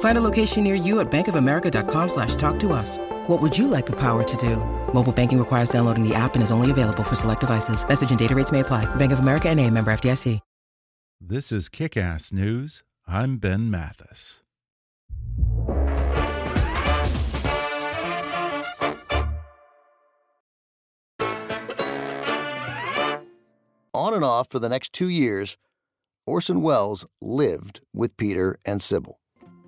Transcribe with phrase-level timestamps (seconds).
[0.00, 2.98] Find a location near you at bankofamerica.com slash talk to us.
[3.26, 4.56] What would you like the power to do?
[4.94, 7.86] Mobile banking requires downloading the app and is only available for select devices.
[7.86, 8.86] Message and data rates may apply.
[8.94, 10.40] Bank of America and a member FDIC.
[11.20, 12.82] This is Kick-Ass News.
[13.06, 14.42] I'm Ben Mathis.
[23.94, 25.56] On and off for the next two years,
[26.26, 29.14] Orson Welles lived with Peter and Cybill.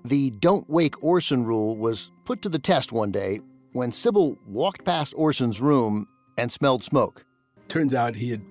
[0.07, 3.41] The don't wake Orson rule was put to the test one day
[3.73, 7.25] when Cybill walked past Orson's room and smelled smoke.
[7.67, 8.41] Turns out he had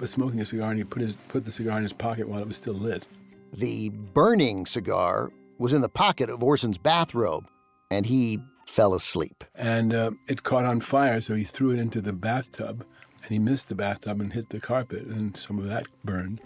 [0.00, 2.40] was smoking a cigar and he put his put the cigar in his pocket while
[2.40, 3.06] it was still lit.
[3.52, 7.48] The burning cigar was in the pocket of Orson's bathrobe,
[7.90, 9.44] and he fell asleep.
[9.54, 12.82] And uh, it caught on fire, so he threw it into the bathtub,
[13.22, 16.40] and he missed the bathtub and hit the carpet, and some of that burned.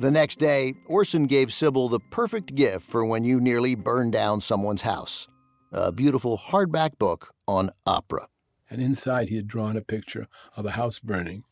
[0.00, 4.40] The next day, Orson gave Cybill the perfect gift for when you nearly burned down
[4.40, 5.28] someone's house
[5.72, 8.26] a beautiful hardback book on opera.
[8.70, 11.44] And inside, he had drawn a picture of a house burning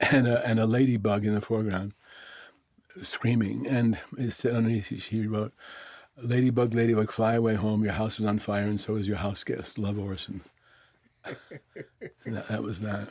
[0.00, 1.92] and a, and a ladybug in the foreground
[3.02, 3.68] screaming.
[3.68, 5.52] And it said underneath, he wrote,
[6.20, 7.84] Ladybug, ladybug, fly away home.
[7.84, 9.78] Your house is on fire, and so is your house guest.
[9.78, 10.40] Love Orson.
[11.24, 13.10] that, that was that.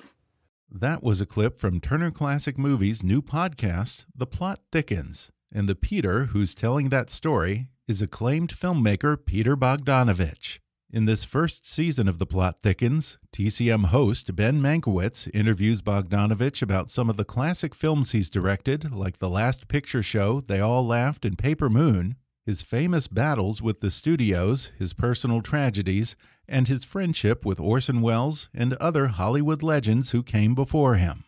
[0.75, 5.29] That was a clip from Turner Classic Movies' new podcast, The Plot Thickens.
[5.51, 10.57] And the Peter who's telling that story is acclaimed filmmaker Peter Bogdanovich.
[10.91, 16.89] In this first season of The Plot Thickens, TCM host Ben Mankiewicz interviews Bogdanovich about
[16.89, 21.23] some of the classic films he's directed, like The Last Picture Show, They All Laughed,
[21.23, 22.15] and Paper Moon,
[22.47, 26.15] his famous battles with the studios, his personal tragedies,
[26.47, 31.23] and his friendship with Orson Welles and other Hollywood legends who came before him.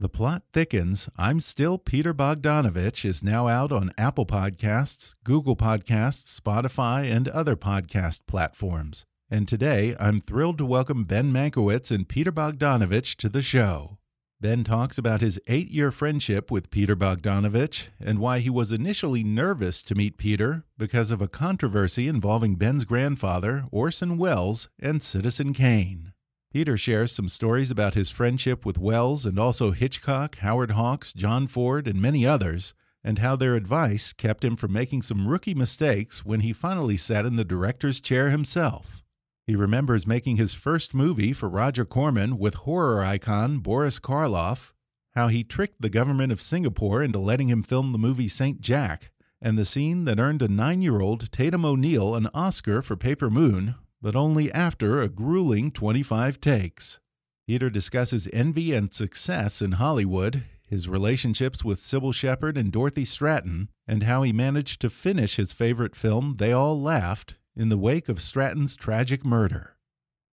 [0.00, 6.38] The Plot Thickens, I'm Still Peter Bogdanovich is now out on Apple Podcasts, Google Podcasts,
[6.38, 9.06] Spotify, and other podcast platforms.
[9.30, 13.98] And today, I'm thrilled to welcome Ben Mankiewicz and Peter Bogdanovich to the show.
[14.40, 19.24] Ben talks about his eight year friendship with Peter Bogdanovich and why he was initially
[19.24, 25.52] nervous to meet Peter because of a controversy involving Ben's grandfather, Orson Welles, and Citizen
[25.52, 26.12] Kane.
[26.52, 31.46] Peter shares some stories about his friendship with Welles and also Hitchcock, Howard Hawks, John
[31.46, 36.24] Ford, and many others, and how their advice kept him from making some rookie mistakes
[36.24, 39.03] when he finally sat in the director's chair himself.
[39.46, 44.72] He remembers making his first movie for Roger Corman with horror icon Boris Karloff,
[45.14, 49.10] how he tricked the government of Singapore into letting him film the movie Saint Jack,
[49.42, 53.28] and the scene that earned a nine year old Tatum O'Neal an Oscar for Paper
[53.28, 56.98] Moon, but only after a grueling 25 takes.
[57.46, 63.68] Peter discusses envy and success in Hollywood, his relationships with Cybill Shepherd and Dorothy Stratten,
[63.86, 68.08] and how he managed to finish his favorite film, They All Laughed, in the wake
[68.08, 69.76] of Stratten's tragic murder.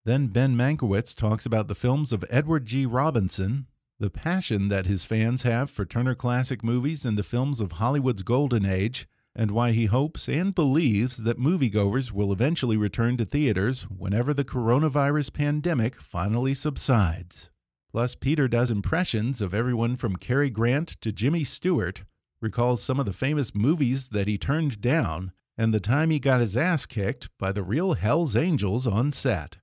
[0.06, 2.85] Then Ben Mankiewicz talks about the films of Edward G.
[2.85, 3.68] Robinson,
[4.00, 8.22] the passion that his fans have for Turner Classic Movies and the films of Hollywood's
[8.22, 13.84] golden age, and why he hopes and believes that moviegoers will eventually return to theaters
[13.84, 17.50] whenever the coronavirus pandemic finally subsides.
[17.91, 22.03] Plus, Peter does impressions of everyone from Cary Grant to Jimmy Stewart,
[22.41, 26.40] recalls some of the famous movies that he turned down, and the time he got
[26.40, 29.58] his ass kicked by the real Hells Angels on set.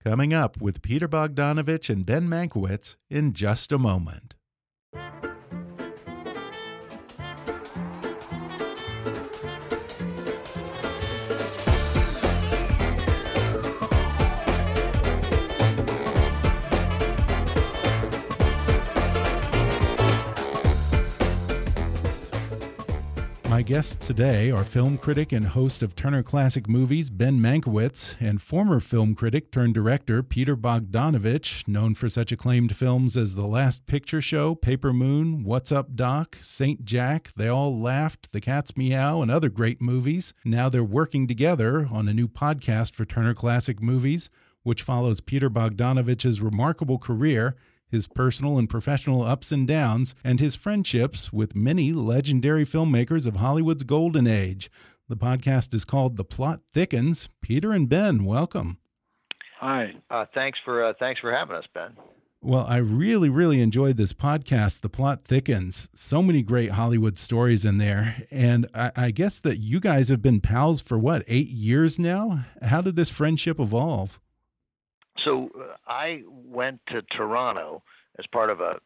[0.00, 4.36] Coming up with Peter Bogdanovich and Ben Mankiewicz in just a moment.
[23.60, 28.40] My guests today are film critic and host of Turner Classic Movies, Ben Mankiewicz, and
[28.40, 33.86] former film critic turned director Peter Bogdanovich, known for such acclaimed films as The Last
[33.86, 39.20] Picture Show, Paper Moon, What's Up Doc, Saint Jack, They All Laughed, The Cat's Meow,
[39.20, 40.32] and other great movies.
[40.42, 44.30] Now they're working together on a new podcast for Turner Classic Movies,
[44.62, 47.56] which follows Peter Bogdanovich's remarkable career
[47.90, 53.36] his personal and professional ups and downs, and his friendships with many legendary filmmakers of
[53.36, 54.70] Hollywood's golden age.
[55.08, 57.28] The podcast is called The Plot Thickens.
[57.42, 58.78] Peter and Ben, welcome.
[59.58, 59.94] Hi.
[60.10, 61.96] Uh, thanks for uh, thanks for having us, Ben.
[62.42, 64.80] Well, I really, really enjoyed this podcast.
[64.80, 65.90] The plot thickens.
[65.92, 68.22] So many great Hollywood stories in there.
[68.30, 72.46] And I, I guess that you guys have been pals for what, eight years now?
[72.62, 74.18] How did this friendship evolve?
[75.22, 77.82] So uh, I went to Toronto
[78.18, 78.80] as part of a,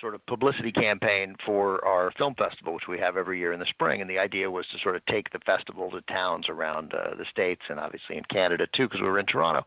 [0.00, 3.66] sort of publicity campaign for our film festival, which we have every year in the
[3.66, 4.00] spring.
[4.00, 7.24] And the idea was to sort of take the festival to towns around uh, the
[7.24, 9.64] states and obviously in Canada too, because we were in Toronto.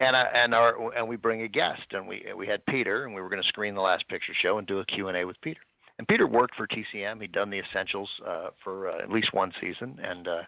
[0.00, 3.14] And I, and our and we bring a guest, and we we had Peter, and
[3.14, 5.24] we were going to screen the last picture show and do a Q and A
[5.24, 5.60] with Peter.
[5.98, 7.20] And Peter worked for TCM.
[7.20, 10.42] He'd done the essentials uh, for uh, at least one season, and uh,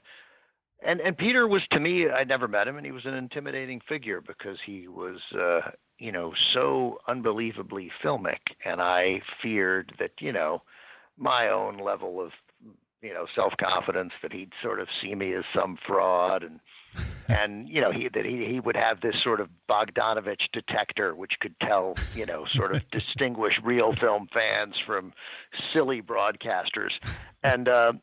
[0.86, 3.80] and and Peter was to me I'd never met him and he was an intimidating
[3.80, 10.32] figure because he was uh, you know so unbelievably filmic and I feared that you
[10.32, 10.62] know
[11.18, 12.32] my own level of
[13.02, 16.60] you know self-confidence that he'd sort of see me as some fraud and
[17.28, 21.38] and you know he that he, he would have this sort of Bogdanovich detector which
[21.40, 25.12] could tell you know sort of distinguish real film fans from
[25.72, 26.92] silly broadcasters.
[27.42, 27.94] And uh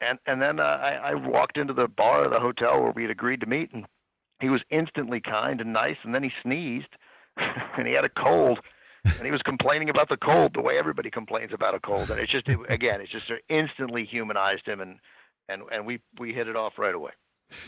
[0.00, 3.02] and and then uh, I, I walked into the bar of the hotel where we
[3.02, 3.86] had agreed to meet, and
[4.40, 5.96] he was instantly kind and nice.
[6.02, 6.96] And then he sneezed,
[7.36, 8.60] and he had a cold,
[9.04, 12.10] and he was complaining about the cold the way everybody complains about a cold.
[12.10, 14.98] And it's just it, again, it's just instantly humanized him, and
[15.48, 17.12] and and we we hit it off right away.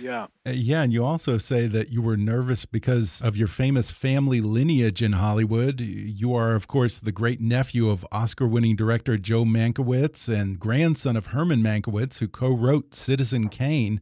[0.00, 0.26] Yeah.
[0.46, 4.40] Uh, yeah, and you also say that you were nervous because of your famous family
[4.40, 5.80] lineage in Hollywood.
[5.80, 11.16] You are, of course, the great nephew of Oscar winning director Joe Mankiewicz and grandson
[11.16, 14.00] of Herman Mankiewicz, who co wrote Citizen Kane.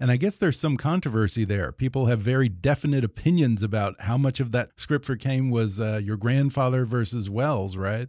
[0.00, 1.72] And I guess there's some controversy there.
[1.72, 6.00] People have very definite opinions about how much of that script for Kane was uh,
[6.02, 8.08] your grandfather versus Welles, right?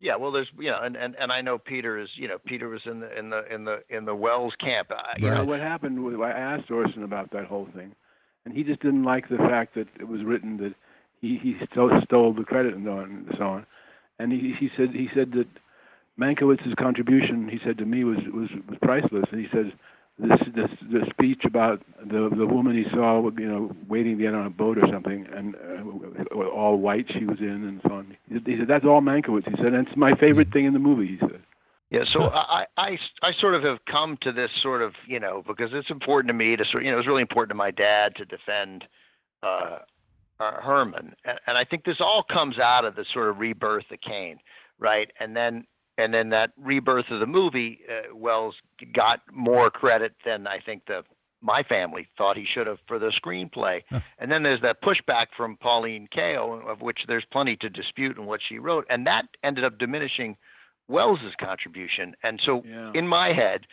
[0.00, 2.68] Yeah, well, there's you know, and, and, and I know Peter is you know Peter
[2.68, 4.90] was in the in the in the in the Welles camp.
[4.90, 5.36] I, you right.
[5.36, 6.02] know what happened?
[6.02, 7.94] Was, I asked Orson about that whole thing,
[8.44, 10.74] and he just didn't like the fact that it was written that
[11.20, 13.66] he he stole, stole the credit and so on and so on.
[14.18, 15.48] And he he said he said that
[16.18, 19.26] Mankiewicz's contribution he said to me was was was priceless.
[19.30, 19.66] And he says
[20.20, 24.34] this this the speech about the the woman he saw, you know, waiting to get
[24.34, 28.16] on a boat or something, and uh, all white she was in, and so on.
[28.28, 29.48] He said, that's all Mankiewicz.
[29.48, 31.06] He said, it's my favorite thing in the movie.
[31.06, 31.40] He said.
[31.90, 35.42] Yeah, so I, I, I sort of have come to this sort of, you know,
[35.44, 37.72] because it's important to me to sort, you know, it was really important to my
[37.72, 38.86] dad to defend
[39.42, 39.80] uh,
[40.38, 43.90] uh, Herman, and, and I think this all comes out of the sort of rebirth
[43.90, 44.38] of Kane,
[44.78, 45.10] right?
[45.18, 45.66] And then
[45.98, 48.56] and then that rebirth of the movie, uh, Welles
[48.94, 51.04] got more credit than I think the
[51.42, 53.82] my family thought he should have for the screenplay.
[53.88, 54.00] Huh.
[54.18, 58.26] And then there's that pushback from Pauline Kael, of which there's plenty to dispute in
[58.26, 60.36] what she wrote, and that ended up diminishing
[60.88, 62.14] Welles's contribution.
[62.22, 62.92] And so yeah.
[62.94, 63.66] in my head,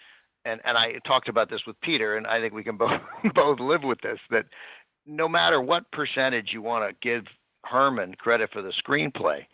[0.45, 3.01] and and I talked about this with Peter, and I think we can both
[3.33, 4.45] both live with this that
[5.05, 7.25] no matter what percentage you want to give
[7.63, 9.45] Herman credit for the screenplay,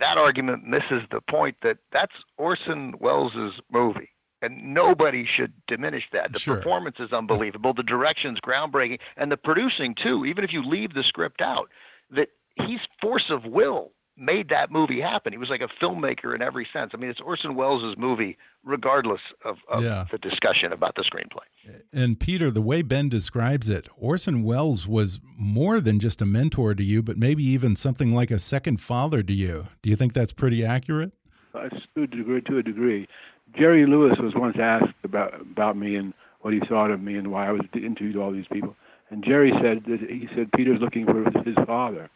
[0.00, 4.10] that argument misses the point that that's Orson Welles's movie.
[4.42, 6.32] And nobody should diminish that.
[6.32, 6.56] The sure.
[6.56, 7.72] performance is unbelievable.
[7.72, 8.98] The direction's groundbreaking.
[9.16, 11.70] And the producing, too, even if you leave the script out,
[12.10, 15.32] that he's force of will made that movie happen.
[15.32, 16.92] He was like a filmmaker in every sense.
[16.94, 20.06] I mean, it's Orson Welles' movie, regardless of, of yeah.
[20.10, 21.74] the discussion about the screenplay.
[21.92, 26.74] And Peter, the way Ben describes it, Orson Welles was more than just a mentor
[26.74, 29.68] to you, but maybe even something like a second father to you.
[29.82, 31.12] Do you think that's pretty accurate?
[31.54, 32.40] Uh, to a degree.
[32.42, 33.08] To a degree.
[33.56, 37.30] Jerry Lewis was once asked about about me and what he thought of me and
[37.30, 38.76] why I was interviewed all these people.
[39.10, 42.10] And Jerry said that he said Peter's looking for his father.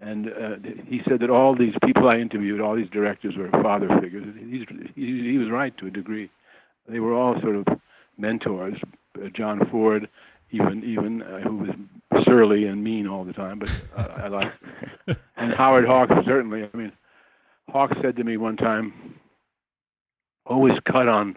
[0.00, 3.88] And uh, he said that all these people I interviewed, all these directors were father
[4.00, 4.24] figures.
[4.38, 6.30] He's, he, he was right to a degree.
[6.88, 7.66] They were all sort of
[8.18, 8.76] mentors.
[9.16, 10.08] Uh, John Ford,
[10.50, 11.70] even even uh, who was
[12.24, 14.52] surly and mean all the time, but uh, I like.
[15.36, 16.68] And Howard Hawks certainly.
[16.72, 16.92] I mean,
[17.68, 19.16] Hawks said to me one time,
[20.46, 21.36] "Always cut on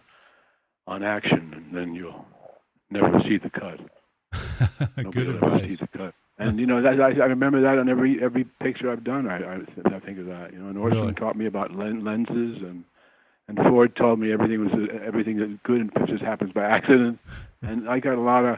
[0.86, 2.26] on action, and then you'll
[2.90, 3.80] never see the cut."
[5.12, 5.82] Good advice.
[6.38, 6.48] See the cut.
[6.50, 9.28] And you know, that, I, I remember that on every every picture I've done.
[9.28, 10.54] I I, I think of that.
[10.54, 11.14] You know, and Orson really?
[11.14, 12.84] taught me about lenses and
[13.48, 17.20] and Ford told me everything was everything that good in pictures happens by accident,
[17.62, 18.58] and I got a lot of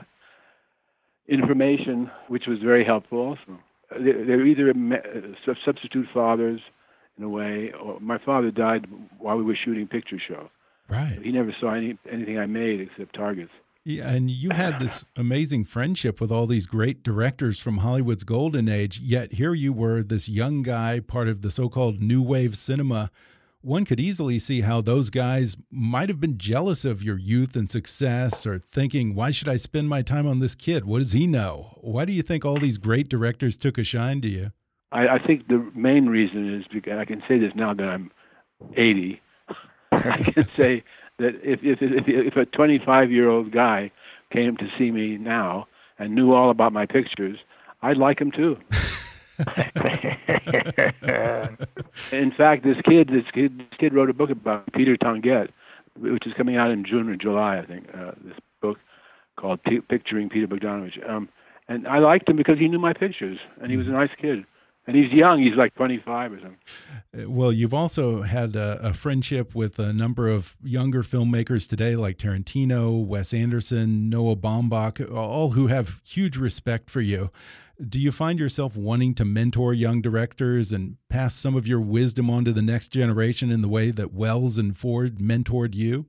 [1.27, 3.19] information which was very helpful.
[3.19, 3.59] Also,
[3.91, 4.73] they're either
[5.63, 6.61] substitute fathers
[7.17, 8.87] in a way, or my father died
[9.19, 10.49] while we were shooting picture show.
[10.89, 11.19] Right.
[11.21, 13.51] He never saw any anything I made except targets.
[13.89, 18.69] Yeah, and you had this amazing friendship with all these great directors from Hollywood's golden
[18.69, 22.55] age, yet here you were, this young guy, part of the so called new wave
[22.55, 23.09] cinema.
[23.61, 27.67] One could easily see how those guys might have been jealous of your youth and
[27.67, 30.85] success or thinking, why should I spend my time on this kid?
[30.85, 31.79] What does he know?
[31.81, 34.51] Why do you think all these great directors took a shine to you?
[34.91, 38.11] I, I think the main reason is because I can say this now that I'm
[38.77, 39.19] 80.
[39.91, 40.83] I can say
[41.19, 43.91] that if if if, if a 25 year old guy
[44.31, 47.39] came to see me now and knew all about my pictures,
[47.81, 48.57] I'd like him too.
[52.11, 55.49] in fact, this kid, this kid, this kid wrote a book about Peter Tonguette,
[55.97, 57.87] which is coming out in June or July, I think.
[57.93, 58.77] Uh, this book
[59.37, 61.29] called P- "Picturing Peter Bogdanovich," um,
[61.67, 64.45] and I liked him because he knew my pictures, and he was a nice kid
[64.89, 65.39] and he's young.
[65.43, 66.57] He's like 25 or something.
[67.15, 71.95] Uh, well, you've also had a, a, friendship with a number of younger filmmakers today,
[71.95, 77.29] like Tarantino, Wes Anderson, Noah Baumbach, all who have huge respect for you.
[77.87, 82.27] Do you find yourself wanting to mentor young directors and pass some of your wisdom
[82.31, 86.07] on to the next generation in the way that Welles and Ford mentored you?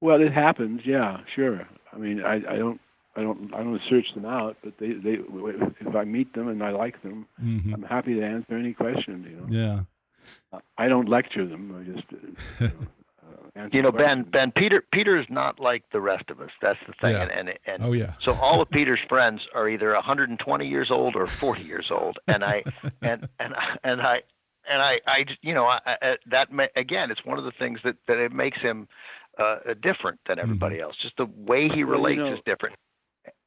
[0.00, 0.80] Well, it happens.
[0.86, 1.68] Yeah, sure.
[1.92, 2.80] I mean, I, I don't
[3.16, 5.18] I don't I don't search them out, but they they
[5.80, 7.74] if I meet them and I like them, mm-hmm.
[7.74, 9.26] I'm happy to answer any questions.
[9.28, 9.46] You know.
[9.48, 9.80] Yeah.
[10.78, 11.74] I don't lecture them.
[11.78, 12.06] I just.
[12.12, 12.26] Uh,
[12.60, 12.70] you
[13.54, 14.22] know, you know Ben.
[14.22, 14.82] Ben Peter.
[14.92, 16.50] Peter is not like the rest of us.
[16.60, 17.12] That's the thing.
[17.12, 17.22] Yeah.
[17.22, 18.14] And, and and oh yeah.
[18.22, 22.44] So all of Peter's friends are either 120 years old or 40 years old, and
[22.44, 22.62] I
[23.02, 23.54] and and
[23.84, 24.22] and I
[24.70, 27.96] and I I you know I, I, that again, it's one of the things that
[28.08, 28.88] that it makes him
[29.38, 30.84] uh, different than everybody mm-hmm.
[30.84, 30.96] else.
[31.00, 32.76] Just the way he relates well, you know, is different.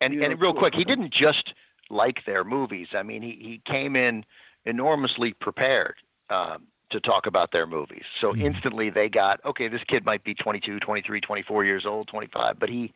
[0.01, 1.53] And yeah, and real quick, he didn't just
[1.89, 2.89] like their movies.
[2.93, 4.25] I mean, he he came in
[4.65, 5.95] enormously prepared
[6.29, 8.03] um, to talk about their movies.
[8.19, 8.41] So mm-hmm.
[8.41, 9.67] instantly they got okay.
[9.67, 12.93] This kid might be 22, 23, 24 years old, 25, but he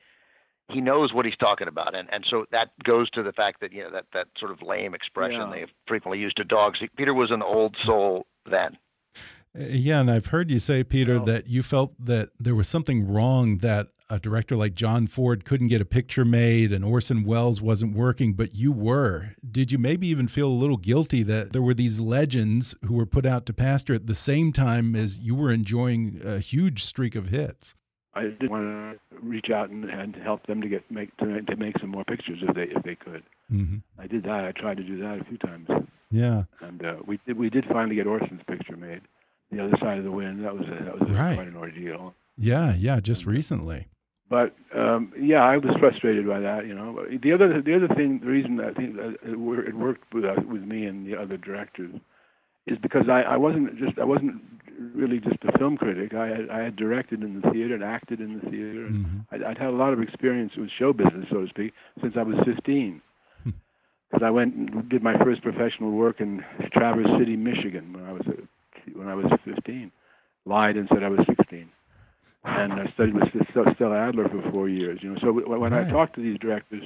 [0.69, 3.73] he knows what he's talking about, and and so that goes to the fact that
[3.73, 5.49] you know that that sort of lame expression yeah.
[5.51, 6.79] they frequently used to dogs.
[6.95, 8.77] Peter was an old soul then.
[9.57, 11.25] Uh, yeah, and I've heard you say, Peter, oh.
[11.25, 15.67] that you felt that there was something wrong that a director like John Ford couldn't
[15.67, 19.35] get a picture made and Orson Welles wasn't working, but you were.
[19.49, 23.05] Did you maybe even feel a little guilty that there were these legends who were
[23.05, 27.15] put out to pasture at the same time as you were enjoying a huge streak
[27.15, 27.75] of hits?
[28.15, 31.55] I did want to reach out and, and help them to get make to, to
[31.55, 33.23] make some more pictures if they if they could.
[33.51, 34.03] Mm -hmm.
[34.03, 34.43] I did that.
[34.45, 35.67] I tried to do that a few times.
[36.11, 36.43] Yeah.
[36.61, 39.01] And uh, we did we did finally get Orson's picture made.
[39.51, 40.43] The other side of the wind.
[40.43, 41.35] That was a, that was a, right.
[41.35, 42.13] quite an ordeal.
[42.35, 43.87] Yeah, yeah, just recently
[44.29, 46.67] but um, yeah, I was frustrated by that.
[46.67, 50.23] You know, the other the other thing, the reason I think that it, worked with
[50.23, 51.95] uh, with me and the other directors
[52.67, 54.41] is because I, I wasn't just I wasn't
[54.93, 56.13] really just a film critic.
[56.13, 59.35] I had, I had directed in the theater and acted in the theater, and mm-hmm.
[59.35, 62.23] I'd, I'd had a lot of experience with show business, so to speak, since I
[62.23, 63.01] was 15.
[63.43, 66.43] Because I went and did my first professional work in
[66.73, 68.25] Traverse City, Michigan, when I was
[68.93, 69.91] when I was 15.
[70.45, 71.69] Lied and said I was 16
[72.43, 73.29] and I studied with
[73.75, 74.99] Stella Adler for four years.
[75.01, 75.87] You know, so when right.
[75.87, 76.83] I talked to these directors,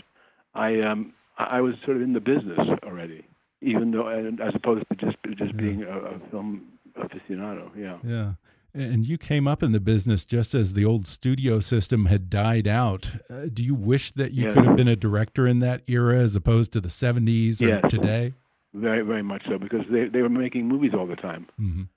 [0.53, 3.25] I um, I was sort of in the business already,
[3.61, 7.69] even though as opposed to just just being a, a film aficionado.
[7.75, 7.97] Yeah.
[8.03, 8.33] Yeah.
[8.75, 12.67] And you came up in the business just as the old studio system had died
[12.67, 13.11] out.
[13.29, 14.55] Uh, do you wish that you yes.
[14.55, 17.83] could have been a director in that era as opposed to the 70s or yes.
[17.87, 18.33] today?
[18.73, 21.45] Very, very much so, because they, they were making movies all the time.
[21.59, 21.87] Mm -hmm.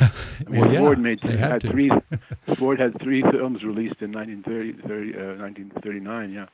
[0.00, 0.10] I
[0.48, 1.90] mean, well, yeah, Ford made had, had three.
[2.56, 6.32] Ford had three films released in 1930, 30, uh, 1939.
[6.32, 6.46] Yeah.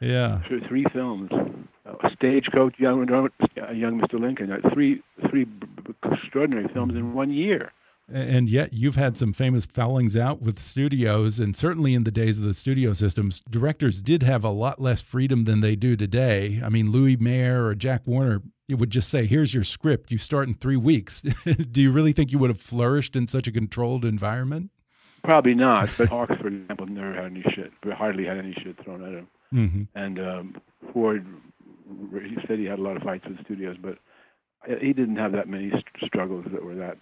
[0.00, 0.40] Yeah.
[0.68, 1.30] Three films.
[1.32, 4.20] Uh, Stagecoach, Young, Young Mr.
[4.20, 4.52] Lincoln.
[4.52, 5.46] Uh, three, three
[6.04, 7.72] extraordinary films in one year.
[8.12, 12.38] And yet, you've had some famous foulings out with studios, and certainly in the days
[12.38, 16.60] of the studio systems, directors did have a lot less freedom than they do today.
[16.64, 20.10] I mean, Louis Mayer or Jack Warner it would just say, "Here's your script.
[20.10, 21.20] You start in three weeks."
[21.70, 24.70] Do you really think you would have flourished in such a controlled environment?
[25.22, 25.90] Probably not.
[25.96, 27.72] But Hawks, for example, never had any shit.
[27.84, 29.28] Hardly had any shit thrown at him.
[29.52, 29.86] Mm -hmm.
[29.94, 30.54] And um,
[30.92, 31.26] Ford,
[32.12, 33.98] he said he had a lot of fights with studios, but
[34.80, 35.72] he didn't have that many
[36.04, 36.98] struggles that were that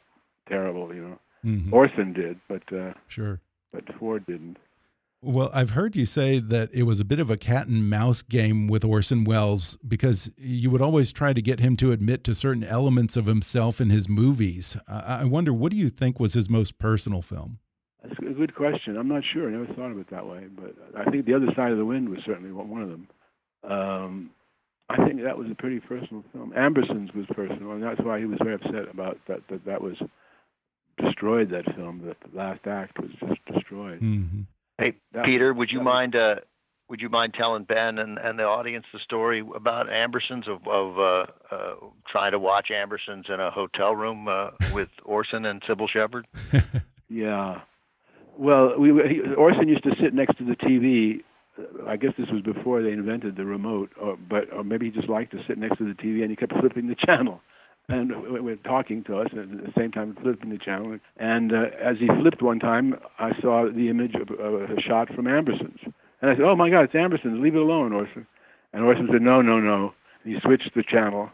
[0.48, 0.94] terrible.
[0.94, 1.72] You know, mm -hmm.
[1.72, 3.40] Orson did, but uh, sure,
[3.72, 4.58] but Ford didn't.
[5.26, 8.20] Well, I've heard you say that it was a bit of a cat and mouse
[8.20, 12.34] game with Orson Welles because you would always try to get him to admit to
[12.34, 14.76] certain elements of himself in his movies.
[14.86, 17.58] I wonder, what do you think was his most personal film?
[18.02, 18.98] That's a good question.
[18.98, 19.48] I'm not sure.
[19.48, 21.86] I never thought of it that way, but I think the other side of the
[21.86, 23.08] wind was certainly one of them.
[23.64, 24.30] Um,
[24.90, 26.52] I think that was a pretty personal film.
[26.54, 29.40] Ambersons was personal, and that's why he was very upset about that.
[29.48, 29.96] That that was
[30.96, 31.50] destroyed.
[31.50, 34.00] That film, that the last act was just destroyed.
[34.00, 34.40] Mm-hmm.
[34.78, 36.36] Hey, That- Peter, would you that- mind uh,
[36.88, 40.98] would you mind telling Ben and, and the audience the story about Ambersons of, of
[40.98, 41.74] uh, uh,
[42.06, 46.26] trying to watch Ambersons in a hotel room uh, with Orson and Cybill Shepherd?
[47.08, 47.60] Yeah.
[48.36, 51.22] Well, we he, Orson used to sit next to the TV.
[51.58, 54.92] uh, I guess this was before they invented the remote, or but or maybe he
[54.92, 57.40] just liked to sit next to the TV and he kept flipping the channel.
[57.88, 60.98] And we were talking to us at the same time flipping the channel.
[61.18, 65.26] And uh, as he flipped one time, I saw the image of, a shot from
[65.26, 65.78] Ambersons.
[66.22, 67.42] And I said, "Oh my God, it's Ambersons!
[67.42, 68.26] Leave it alone, Orson."
[68.72, 71.28] And Orson said, "No, no, no." And he switched the channel,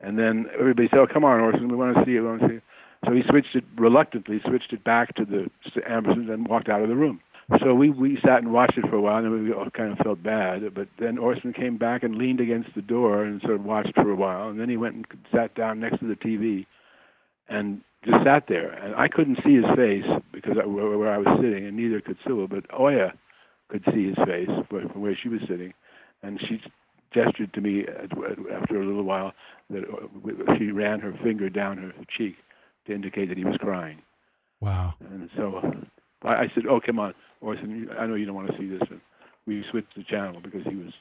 [0.00, 2.20] and then everybody said, "Oh, come on, Orson, we want to see it.
[2.20, 2.62] We want to see it."
[3.04, 5.50] So he switched it reluctantly, switched it back to the
[5.88, 7.20] Ambersons, and walked out of the room.
[7.62, 9.92] So we we sat and watched it for a while, and then we all kind
[9.92, 10.74] of felt bad.
[10.74, 14.10] But then Orson came back and leaned against the door and sort of watched for
[14.10, 16.66] a while, and then he went and sat down next to the TV,
[17.48, 18.72] and just sat there.
[18.72, 22.00] And I couldn't see his face because I, where, where I was sitting, and neither
[22.00, 22.50] could Cybill.
[22.50, 23.12] But Oja
[23.68, 25.72] could see his face from where she was sitting,
[26.24, 26.60] and she
[27.14, 29.32] gestured to me after a little while
[29.70, 32.34] that uh, she ran her finger down her cheek
[32.86, 34.02] to indicate that he was crying.
[34.60, 34.94] Wow.
[35.00, 35.60] And so
[36.22, 37.14] I, I said, "Oh, come on,
[37.52, 39.00] I know you don't want to see this." And
[39.46, 40.92] we switched the channel because he was,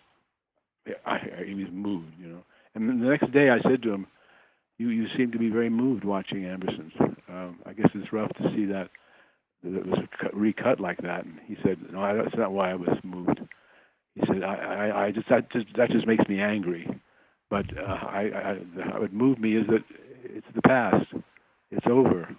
[1.06, 2.44] I, I, he was moved, you know.
[2.76, 4.08] And then the next day, I said to him,
[4.78, 6.94] "You you seem to be very moved watching Ambersons.
[7.30, 8.90] Um, I guess it's rough to see that
[9.64, 12.72] that it was cut, recut like that." And he said, "No, I- that's not why
[12.72, 13.40] I was moved."
[14.16, 14.56] He said, "I
[14.90, 16.88] I, I just that just that just makes me angry."
[17.50, 19.84] But uh, I, I, what moved me is that
[20.24, 21.06] it's the past.
[21.72, 22.36] It's over.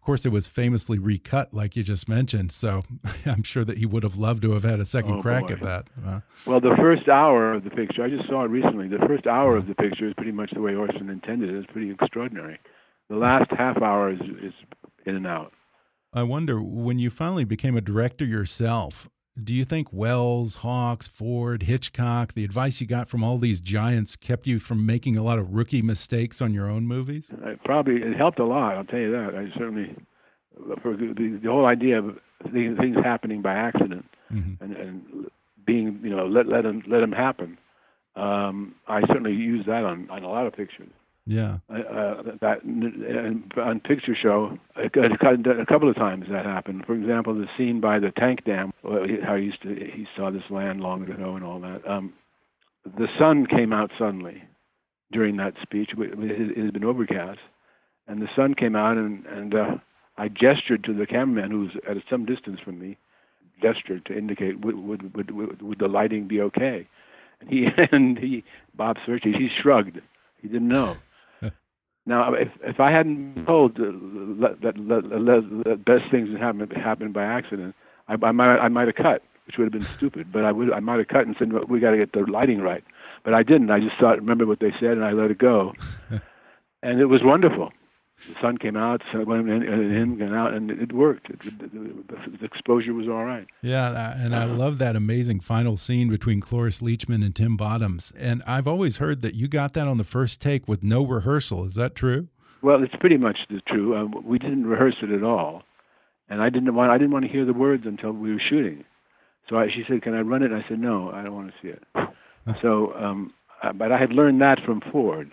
[0.00, 2.50] Of course, it was famously recut, like you just mentioned.
[2.52, 2.82] So
[3.26, 5.54] I'm sure that he would have loved to have had a second Oh, crack boy.
[5.54, 5.86] at that.
[6.06, 8.88] Uh, Well, the first hour of the picture, I just saw it recently.
[8.88, 11.56] The first hour of the picture is pretty much the way Orson intended it.
[11.56, 12.58] It's pretty extraordinary.
[13.10, 14.52] The last half hour is, is
[15.04, 15.52] in and out.
[16.14, 19.08] I wonder when you finally became a director yourself.
[19.42, 24.16] Do you think Welles, Hawks, Ford, Hitchcock, the advice you got from all these giants
[24.16, 27.30] kept you from making a lot of rookie mistakes on your own movies?
[27.44, 28.76] It probably it helped a lot.
[28.76, 29.34] I'll tell you that.
[29.36, 29.94] I certainly
[30.82, 32.18] for the, the whole idea of
[32.52, 34.60] things, things happening by accident Mhm.
[34.60, 35.02] and, and
[35.64, 37.58] being you know let let them let them happen.
[38.16, 40.90] Um, I certainly use that on on a lot of pictures.
[41.28, 41.58] Yeah.
[41.68, 44.88] uh, uh, that and on picture show a,
[45.66, 46.86] couple of times that happened.
[46.86, 50.30] For example, the scene by the tank dam, uh, how he used to he saw
[50.30, 51.86] this land long ago and all that.
[51.86, 52.14] Um,
[52.86, 54.42] the sun came out suddenly
[55.12, 55.90] during that speech.
[55.98, 57.40] It had been overcast,
[58.06, 59.74] and the sun came out, and and uh,
[60.16, 62.96] I gestured to the cameraman who was at some distance from me,
[63.60, 66.88] gestured to indicate would would would, would, the lighting be okay,
[67.42, 70.00] and he and he Bob Surtees he shrugged.
[70.40, 70.96] He didn't know.
[72.08, 76.70] Now, if if I hadn't been told that let- let- the best things that happen
[76.70, 77.74] happen by accident,
[78.08, 80.32] I, I might I might have cut, which would have been stupid.
[80.32, 82.62] But I would I might have cut and said we got to get the lighting
[82.62, 82.82] right.
[83.24, 83.70] But I didn't.
[83.70, 85.74] I just thought remember what they said and I let it go,
[86.82, 87.72] and it was wonderful.
[88.26, 91.30] The sun came out, sun went in, and in and out, and it worked.
[91.30, 91.58] It, it,
[92.08, 93.46] the, the exposure was all right.
[93.62, 98.12] Yeah, and I love that amazing final scene between Cloris Leachman and Tim Bottoms.
[98.18, 101.64] And I've always heard that you got that on the first take with no rehearsal.
[101.64, 102.28] Is that true?
[102.60, 103.96] Well, it's pretty much the true.
[103.96, 105.62] Uh, we didn't rehearse it at all,
[106.28, 108.84] and I didn't want I didn't want to hear the words until we were shooting.
[109.48, 111.54] So I, she said, "Can I run it?" I said, "No, I don't want to
[111.62, 111.84] see it."
[112.62, 115.32] so, um, uh, but I had learned that from Ford.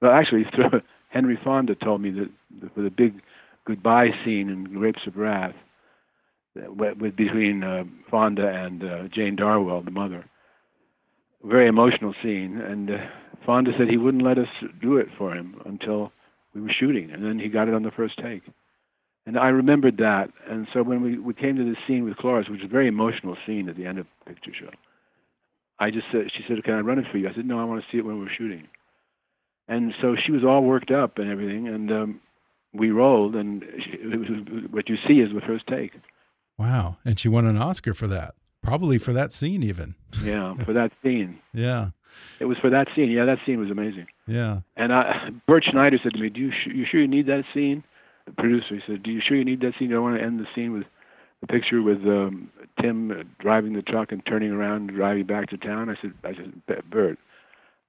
[0.00, 0.80] Well, actually, through,
[1.12, 3.20] Henry Fonda told me that for the big
[3.66, 5.54] goodbye scene in Grapes of Wrath,
[6.54, 10.24] with, between uh, Fonda and uh, Jane Darwell, the mother,
[11.44, 12.96] very emotional scene, and uh,
[13.44, 14.48] Fonda said he wouldn't let us
[14.80, 16.12] do it for him until
[16.54, 18.42] we were shooting, and then he got it on the first take.
[19.26, 22.48] And I remembered that, and so when we, we came to this scene with Cloris,
[22.48, 24.70] which was a very emotional scene at the end of the picture show,
[25.78, 27.64] I just said, she said, "Can I run it for you?" I said, "No, I
[27.64, 28.68] want to see it when we're shooting."
[29.72, 32.20] And so she was all worked up and everything, and um,
[32.74, 34.28] we rolled, and she, it was,
[34.70, 35.92] what you see is the first take.
[36.58, 36.98] Wow.
[37.04, 38.34] And she won an Oscar for that.
[38.62, 39.94] Probably for that scene, even.
[40.22, 41.38] Yeah, for that scene.
[41.54, 41.88] Yeah.
[42.38, 43.10] It was for that scene.
[43.10, 44.06] Yeah, that scene was amazing.
[44.26, 44.60] Yeah.
[44.76, 47.44] And I, Bert Schneider said to me, "Do you sh- you sure you need that
[47.54, 47.82] scene?"
[48.26, 49.88] The producer he said, "Do you sure you need that scene?
[49.88, 50.84] You don't want to end the scene with
[51.40, 55.56] the picture with um, Tim driving the truck and turning around and driving back to
[55.56, 57.18] town?" I said, "I said, Bert,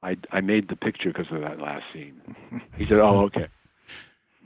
[0.03, 2.21] I I made the picture because of that last scene."
[2.77, 3.47] he said, "Oh, okay."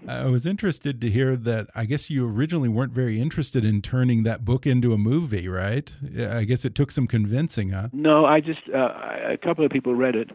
[0.08, 1.68] I was interested to hear that.
[1.74, 5.92] I guess you originally weren't very interested in turning that book into a movie, right?
[6.20, 7.90] I guess it took some convincing, huh?
[7.94, 8.92] No, I just uh,
[9.34, 10.30] a couple of people read it,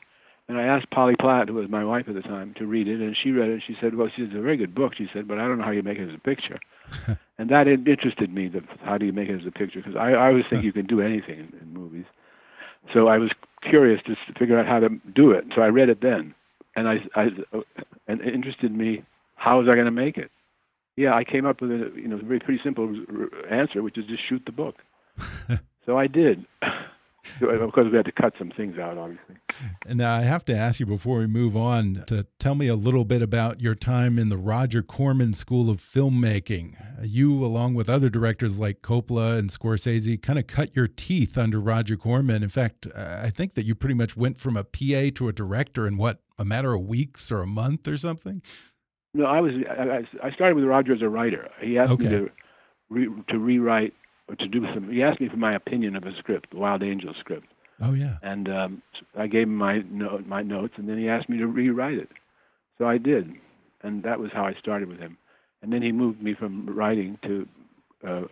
[0.49, 3.01] and I asked Polly Platt, who was my wife at the time, to read it,
[3.01, 3.63] and she read it.
[3.67, 5.71] She said, "Well, it's a very good book." She said, "But I don't know how
[5.71, 6.59] you make it as a picture,"
[7.39, 8.49] and that interested me.
[8.49, 9.81] That how do you make it as a picture?
[9.81, 12.07] Because I, I always think you can do anything in, in movies.
[12.93, 13.31] So I was
[13.69, 15.45] curious to figure out how to do it.
[15.55, 16.35] So I read it then,
[16.77, 17.29] and I, I
[18.09, 19.05] and it interested me.
[19.37, 20.31] How was I going to make it?
[20.97, 22.95] Yeah, I came up with a you know very pretty simple
[23.51, 24.77] answer, which is just shoot the book.
[25.87, 26.45] so I did.
[27.41, 29.37] of course, we had to cut some things out, obviously.
[29.87, 32.75] And now I have to ask you before we move on to tell me a
[32.75, 36.75] little bit about your time in the Roger Corman School of Filmmaking.
[37.03, 41.61] You, along with other directors like Coppola and Scorsese, kind of cut your teeth under
[41.61, 42.43] Roger Corman.
[42.43, 45.87] In fact, I think that you pretty much went from a PA to a director
[45.87, 48.43] in what, a matter of weeks or a month or something?
[49.15, 49.53] No, I was.
[50.23, 51.49] I, started with Roger as a writer.
[51.61, 52.05] He asked okay.
[52.05, 52.31] me to
[52.89, 53.93] re, to rewrite
[54.39, 54.91] to do some.
[54.91, 57.47] He asked me for my opinion of a script, the Wild Angels script.
[57.81, 58.17] Oh yeah.
[58.23, 58.83] And um,
[59.17, 62.09] I gave him my note, my notes, and then he asked me to rewrite it.
[62.79, 63.33] So I did,
[63.83, 65.19] and that was how I started with him.
[65.63, 67.49] And then he moved me from writing to
[68.07, 68.23] uh,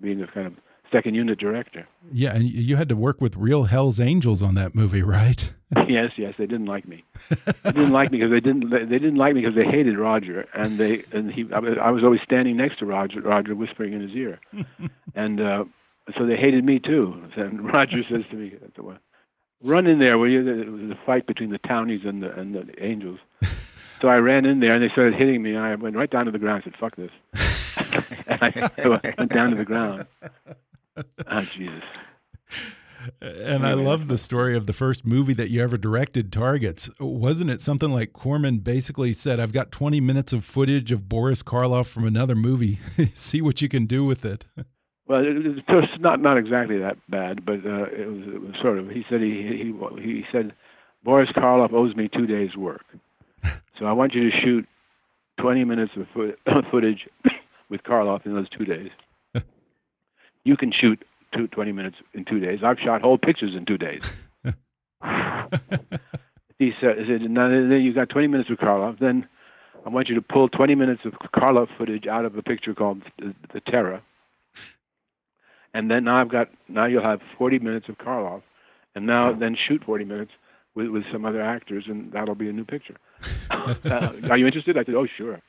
[0.00, 0.54] being a kind of
[0.92, 1.86] second unit director.
[2.12, 5.52] Yeah, and you had to work with real Hell's Angels on that movie, right?
[5.88, 7.04] yes, yes, they didn't like me.
[7.28, 8.70] they didn't like me because they didn't.
[8.70, 11.46] They didn't like me because they hated Roger, and they and he.
[11.52, 14.40] I was always standing next to Roger, Roger whispering in his ear,
[15.14, 15.64] and uh,
[16.16, 17.22] so they hated me too.
[17.36, 18.54] And Roger says to me,
[19.62, 22.54] "Run in there, will you?" It was a fight between the townies and the and
[22.54, 23.18] the Angels.
[24.00, 26.26] So I ran in there, and they started hitting me, and I went right down
[26.26, 26.62] to the ground.
[26.64, 27.10] and said, "Fuck this."
[28.28, 28.42] and
[28.78, 30.06] I went down to the ground.
[31.30, 31.82] Oh Jesus.
[33.20, 36.90] And I love the story of the first movie that you ever directed, Targets.
[36.98, 41.42] Wasn't it something like Corman basically said, I've got 20 minutes of footage of Boris
[41.42, 42.80] Karloff from another movie.
[43.14, 44.46] See what you can do with it.
[45.06, 48.78] Well, it was not not exactly that bad, but uh, it, was, it was sort
[48.78, 48.90] of.
[48.90, 50.52] He said he he he said
[51.02, 52.84] Boris Karloff owes me two days' work,
[53.78, 54.66] so I want you to shoot
[55.40, 56.06] 20 minutes of
[56.70, 57.08] footage
[57.70, 58.90] with Karloff in those two days
[60.48, 62.60] you can shoot two, 20 minutes in two days.
[62.64, 64.00] I've shot whole pictures in two days.
[66.58, 68.98] he said, said then you got 20 minutes with Karloff.
[68.98, 69.28] Then
[69.84, 73.02] I want you to pull 20 minutes of Karloff footage out of a picture called
[73.18, 74.00] The, the Terror.
[75.74, 78.40] And then now I've got, now you'll have 40 minutes of Karloff.
[78.94, 80.32] And now then shoot 40 minutes
[80.74, 82.96] with, with some other actors, and that'll be a new picture.
[83.50, 83.74] uh,
[84.30, 84.78] are you interested?
[84.78, 85.42] I said, oh, sure.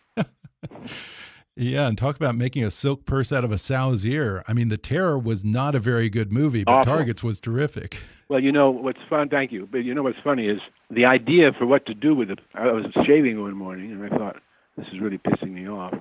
[1.60, 4.44] Yeah, and talk about making a silk purse out of a sow's ear.
[4.48, 6.94] I mean, The Terror was not a very good movie, but Awful.
[6.94, 8.00] Targets was terrific.
[8.30, 9.28] Well, you know what's fun.
[9.28, 9.68] Thank you.
[9.70, 12.40] But you know what's funny is the idea for what to do with it.
[12.54, 14.38] I was shaving one morning, and I thought
[14.78, 15.94] this is really pissing me off.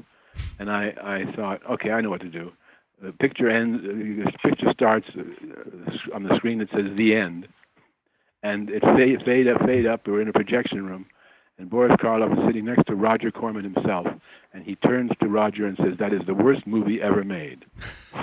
[0.60, 2.52] And I, I thought, okay, I know what to do.
[3.02, 3.82] The picture ends.
[3.82, 7.48] The picture starts uh, on the screen that says "the end,"
[8.42, 10.06] and it fade, fade up, fade up.
[10.06, 11.06] We're in a projection room,
[11.58, 14.06] and Boris Karloff is sitting next to Roger Corman himself,
[14.58, 17.64] and he turns to Roger and says, "That is the worst movie ever made."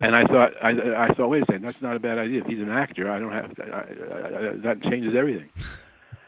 [0.00, 2.40] and I thought, I, I thought, wait a second, that's not a bad idea.
[2.40, 5.48] If he's an actor, I don't have I, I, I, that changes everything.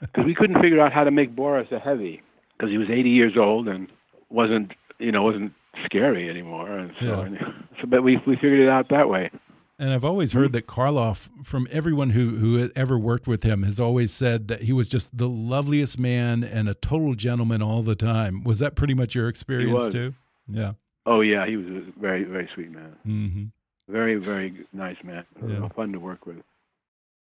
[0.00, 2.20] Because we couldn't figure out how to make Boris a heavy,
[2.58, 3.88] because he was 80 years old and
[4.28, 5.52] wasn't, you know, wasn't
[5.86, 6.68] scary anymore.
[6.68, 7.38] And so, yeah.
[7.80, 9.30] so but we we figured it out that way.
[9.78, 13.80] And I've always heard that Karloff, from everyone who who ever worked with him, has
[13.80, 17.96] always said that he was just the loveliest man and a total gentleman all the
[17.96, 18.44] time.
[18.44, 20.14] Was that pretty much your experience too?
[20.46, 20.74] Yeah.
[21.06, 22.96] Oh yeah, he was a very very sweet man.
[23.04, 23.92] Mm -hmm.
[23.92, 25.24] Very very nice man.
[25.46, 25.68] Yeah.
[25.70, 26.36] Fun to work with.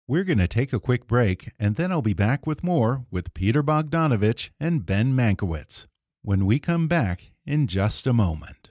[0.07, 3.33] We're going to take a quick break, and then I'll be back with more with
[3.33, 5.87] Peter Bogdanovich and Ben Mankiewicz
[6.23, 8.68] when we come back in just a moment.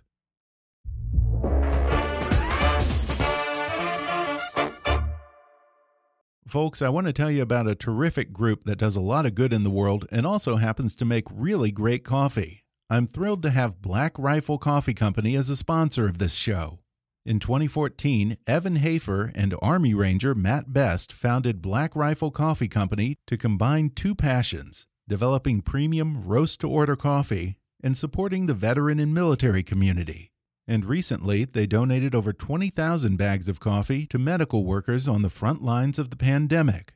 [6.48, 9.34] Folks, I want to tell you about a terrific group that does a lot of
[9.34, 12.64] good in the world and also happens to make really great coffee.
[12.88, 16.78] I'm thrilled to have Black Rifle Coffee Company as a sponsor of this show.
[17.26, 23.36] In 2014, Evan Hafer and Army Ranger Matt Best founded Black Rifle Coffee Company to
[23.36, 29.62] combine two passions developing premium roast to order coffee and supporting the veteran and military
[29.62, 30.32] community.
[30.68, 35.64] And recently, they donated over 20,000 bags of coffee to medical workers on the front
[35.64, 36.92] lines of the pandemic.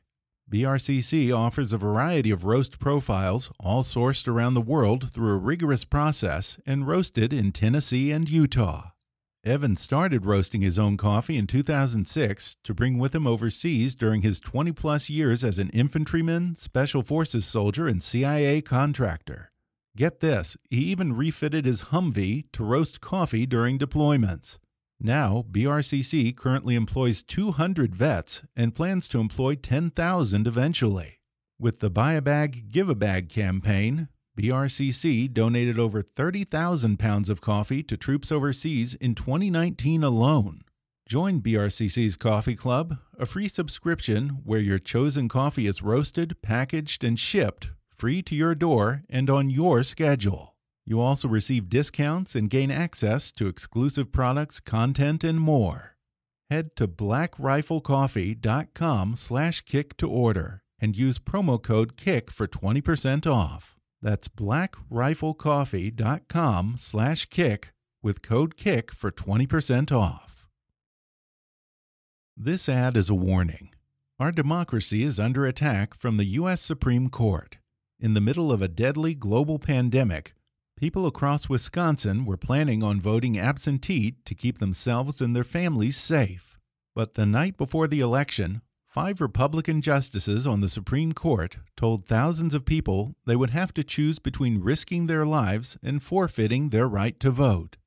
[0.47, 5.85] BRCC offers a variety of roast profiles, all sourced around the world through a rigorous
[5.85, 8.91] process and roasted in Tennessee and Utah.
[9.43, 14.39] Evan started roasting his own coffee in 2006 to bring with him overseas during his
[14.39, 19.52] 20 plus years as an infantryman, special forces soldier, and CIA contractor.
[19.95, 24.57] Get this, he even refitted his Humvee to roast coffee during deployments.
[24.99, 31.19] Now, BRCC currently employs 200 vets and plans to employ 10,000 eventually.
[31.59, 37.41] With the Buy a Bag, Give a Bag campaign, BRCC donated over 30,000 pounds of
[37.41, 40.61] coffee to troops overseas in 2019 alone.
[41.07, 47.19] Join BRCC's Coffee Club, a free subscription where your chosen coffee is roasted, packaged, and
[47.19, 50.55] shipped free to your door and on your schedule.
[50.85, 55.95] You also receive discounts and gain access to exclusive products, content, and more.
[56.49, 63.77] Head to blackriflecoffee.com slash kick to order and use promo code KICK for 20% off.
[64.01, 70.49] That's blackriflecoffee.com slash kick with code KICK for 20% off.
[72.35, 73.69] This ad is a warning.
[74.19, 76.61] Our democracy is under attack from the U.S.
[76.61, 77.57] Supreme Court.
[78.03, 80.33] In the middle of a deadly global pandemic,
[80.75, 86.59] people across Wisconsin were planning on voting absentee to keep themselves and their families safe.
[86.93, 92.53] But the night before the election, five Republican justices on the Supreme Court told thousands
[92.53, 97.17] of people they would have to choose between risking their lives and forfeiting their right
[97.21, 97.77] to vote.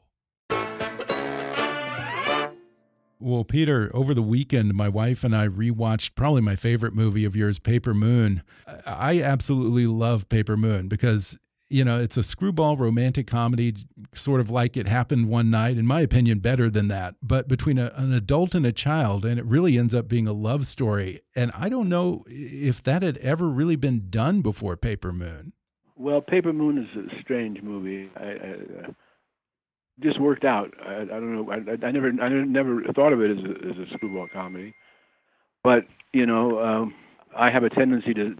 [3.25, 7.35] Well, Peter, over the weekend, my wife and I rewatched probably my favorite movie of
[7.35, 8.43] yours, Paper Moon.
[8.85, 11.35] I absolutely love Paper Moon because,
[11.67, 13.77] you know, it's a screwball romantic comedy,
[14.13, 17.79] sort of like it happened one night, in my opinion, better than that, but between
[17.79, 19.25] a, an adult and a child.
[19.25, 21.21] And it really ends up being a love story.
[21.35, 25.53] And I don't know if that had ever really been done before Paper Moon.
[25.95, 28.07] Well, Paper Moon is a strange movie.
[28.17, 28.51] I, I,
[28.83, 28.91] uh,
[30.01, 30.73] just worked out.
[30.85, 31.51] I, I don't know.
[31.51, 34.73] I, I never, I never thought of it as a, as a screwball comedy,
[35.63, 36.93] but you know, um,
[37.35, 38.35] I have a tendency to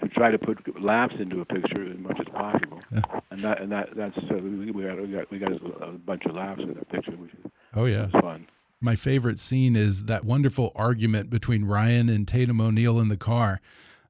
[0.00, 3.00] to try to put laughs into a picture as much as possible, yeah.
[3.30, 5.52] and that and that that's uh, we, we got we got we got
[5.82, 8.46] a bunch of laughs in that picture, which is oh yeah, fun.
[8.80, 13.60] My favorite scene is that wonderful argument between Ryan and Tatum O'Neal in the car.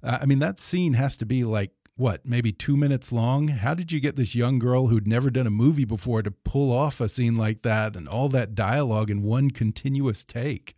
[0.03, 3.49] Uh, I mean, that scene has to be like what, maybe two minutes long?
[3.49, 6.71] How did you get this young girl who'd never done a movie before to pull
[6.71, 10.77] off a scene like that and all that dialogue in one continuous take?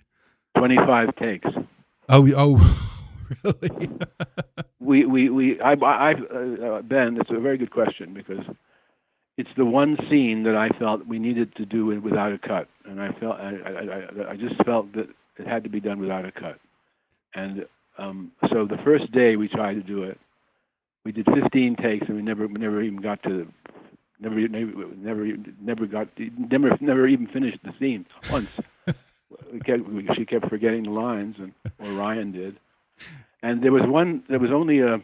[0.57, 1.49] 25 takes.
[2.09, 3.01] Oh, oh,
[3.45, 3.91] really?
[4.81, 8.45] we, we, we, I, I, uh, Ben, it's a very good question because
[9.37, 12.69] it's the one scene that I felt we needed to do it without a cut.
[12.85, 16.25] And I felt, I, I, I just felt that it had to be done without
[16.25, 16.59] a cut.
[17.35, 17.67] And
[17.99, 20.19] um, so the first day we tried to do it,
[21.09, 23.51] we did 15 takes and we never never even got to
[24.21, 25.27] never never never
[25.59, 28.51] never got never never even finished the scene once.
[29.51, 32.59] we kept, we, she kept forgetting the lines, and or Ryan did.
[33.43, 34.23] And there was one.
[34.29, 35.01] There was only a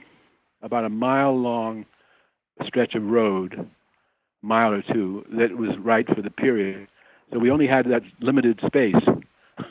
[0.60, 1.86] about a mile long
[2.66, 3.66] stretch of road,
[4.42, 6.86] mile or two, that was right for the period.
[7.32, 9.02] So we only had that limited space.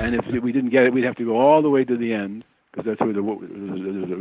[0.00, 2.12] And if we didn't get it, we'd have to go all the way to the
[2.12, 3.22] end because that's where the,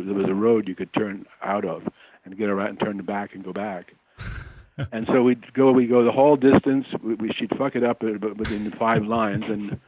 [0.05, 1.83] there was a road you could turn out of
[2.25, 3.93] and get around and turn the back and go back.
[4.91, 6.85] and so we'd go, we go the whole distance.
[7.03, 9.79] We, we she'd fuck it up within five lines, and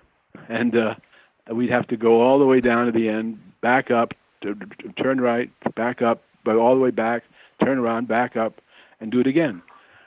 [0.48, 0.96] and uh,
[1.54, 4.94] we'd have to go all the way down to the end, back up, to, to
[5.02, 7.24] turn right, back up, but all the way back,
[7.64, 8.62] turn around, back up,
[9.00, 9.62] and do it again.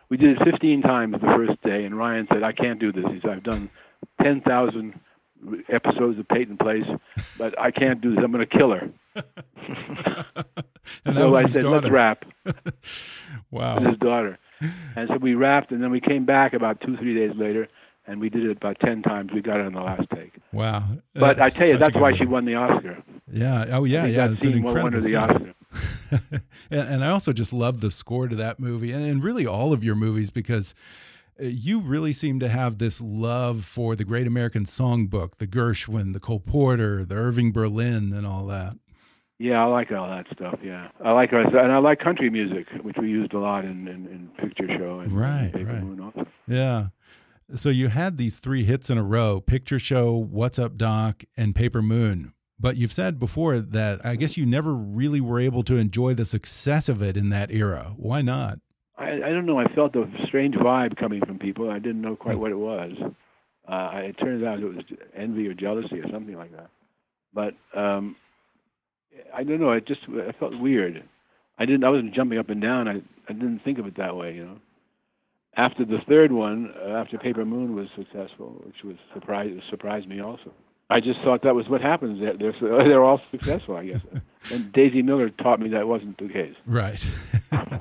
[0.08, 3.04] We did it 15 times the first day, and Ryan said, "I can't do this."
[3.06, 3.70] He said, "I've done
[4.22, 4.98] 10,000
[5.68, 6.87] episodes of Peyton Place,
[7.38, 8.24] but I can't do this.
[8.24, 8.90] I'm going to kill her.
[11.05, 11.81] and so I said, daughter.
[11.81, 12.24] let's wrap.
[13.50, 13.78] wow.
[13.78, 14.38] With his daughter.
[14.94, 17.68] And so we rapped, and then we came back about two, three days later,
[18.07, 19.33] and we did it about 10 times.
[19.33, 20.35] We got it on the last take.
[20.52, 20.85] Wow.
[21.14, 23.02] But I tell you, that's why she won the Oscar.
[23.33, 23.66] Yeah.
[23.70, 24.28] Oh, yeah, yeah.
[24.28, 25.55] That scene won her the Oscar.
[26.70, 29.72] and, and, I also just love the score to that movie and, and really all
[29.72, 30.74] of your movies because
[31.42, 36.20] you really seem to have this love for the Great American Songbook, the Gershwin, the
[36.20, 38.76] Cole Porter, the Irving Berlin, and all that.
[39.38, 40.61] Yeah, I like all that stuff.
[40.62, 44.07] Yeah, I like and I like country music, which we used a lot in in,
[44.07, 46.26] in Picture Show and right, Paper right.
[46.46, 46.87] Yeah.
[47.55, 51.57] So you had these three hits in a row: Picture Show, What's Up, Doc, and
[51.57, 52.35] Paper Moon.
[52.61, 56.24] But you've said before that I guess you never really were able to enjoy the
[56.24, 57.94] success of it in that era.
[57.96, 58.61] Why not?
[59.02, 59.58] I, I don't know.
[59.58, 61.70] I felt a strange vibe coming from people.
[61.70, 62.92] I didn't know quite what it was.
[63.68, 64.84] Uh, it turns out it was
[65.16, 66.70] envy or jealousy or something like that.
[67.34, 68.16] But um,
[69.34, 69.72] I don't know.
[69.72, 71.02] It just I felt weird.
[71.58, 71.84] I didn't.
[71.84, 72.88] I wasn't jumping up and down.
[72.88, 74.34] I I didn't think of it that way.
[74.34, 74.56] You know.
[75.56, 80.20] After the third one, uh, after Paper Moon was successful, which was surprised surprised me
[80.20, 80.52] also.
[80.90, 82.20] I just thought that was what happens.
[82.20, 84.00] They're they're, they're all successful, I guess.
[84.50, 86.55] And Daisy Miller taught me that wasn't the case.
[86.66, 87.07] Right.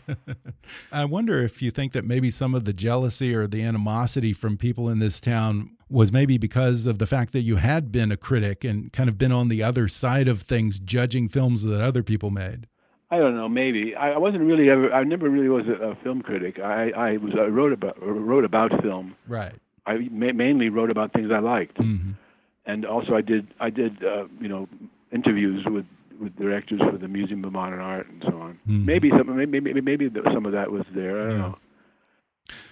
[0.92, 4.58] I wonder if you think that maybe some of the jealousy or the animosity from
[4.58, 8.18] people in this town was maybe because of the fact that you had been a
[8.18, 12.04] critic and kind of been on the other side of things, judging films that other
[12.04, 12.68] people made.
[13.10, 13.50] I don't know.
[13.50, 14.92] Maybe I, I wasn't really ever.
[14.94, 16.60] I never really was a, a film critic.
[16.60, 17.34] I, I was.
[17.38, 19.16] I wrote about wrote about film.
[19.28, 19.52] Right.
[19.86, 22.14] I ma mainly wrote about things I liked, mm -hmm.
[22.72, 23.48] and also I did.
[23.60, 24.02] I did.
[24.02, 24.70] Uh, you know,
[25.12, 25.86] interviews with
[26.22, 28.60] with directors for the Museum of Modern Art and so on.
[28.68, 28.86] Mm.
[28.86, 29.36] Maybe some.
[29.36, 31.22] Maybe maybe, maybe some of that was there.
[31.22, 31.38] I don't Yeah.
[31.48, 31.58] know.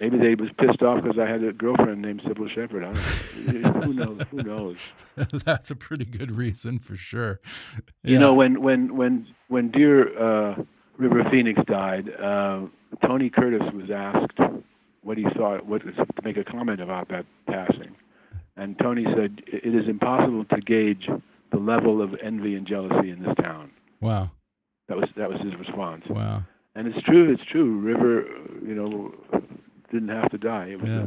[0.02, 2.84] Maybe they was pissed off because I had a girlfriend named Cybill Shepherd.
[2.84, 3.72] I don't know.
[3.82, 4.22] Who knows?
[4.32, 4.78] Who knows?
[5.46, 7.40] That's a pretty good reason for sure.
[8.04, 10.56] You know, when when when when dear uh,
[10.98, 12.66] River Phoenix died, uh,
[13.06, 14.38] Tony Curtis was asked
[15.02, 17.96] what he thought, what to make a comment about that passing,
[18.58, 21.08] and Tony said, "It is impossible to gauge
[21.52, 24.32] the level of envy and jealousy in this town." Wow.
[24.88, 26.04] That was that was his response.
[26.10, 26.44] Wow.
[26.76, 27.32] And it's true.
[27.32, 27.80] It's true.
[27.80, 28.26] River,
[28.66, 29.14] you know,
[29.92, 30.68] didn't have to die.
[30.72, 30.98] It was, Yeah.
[31.02, 31.04] a,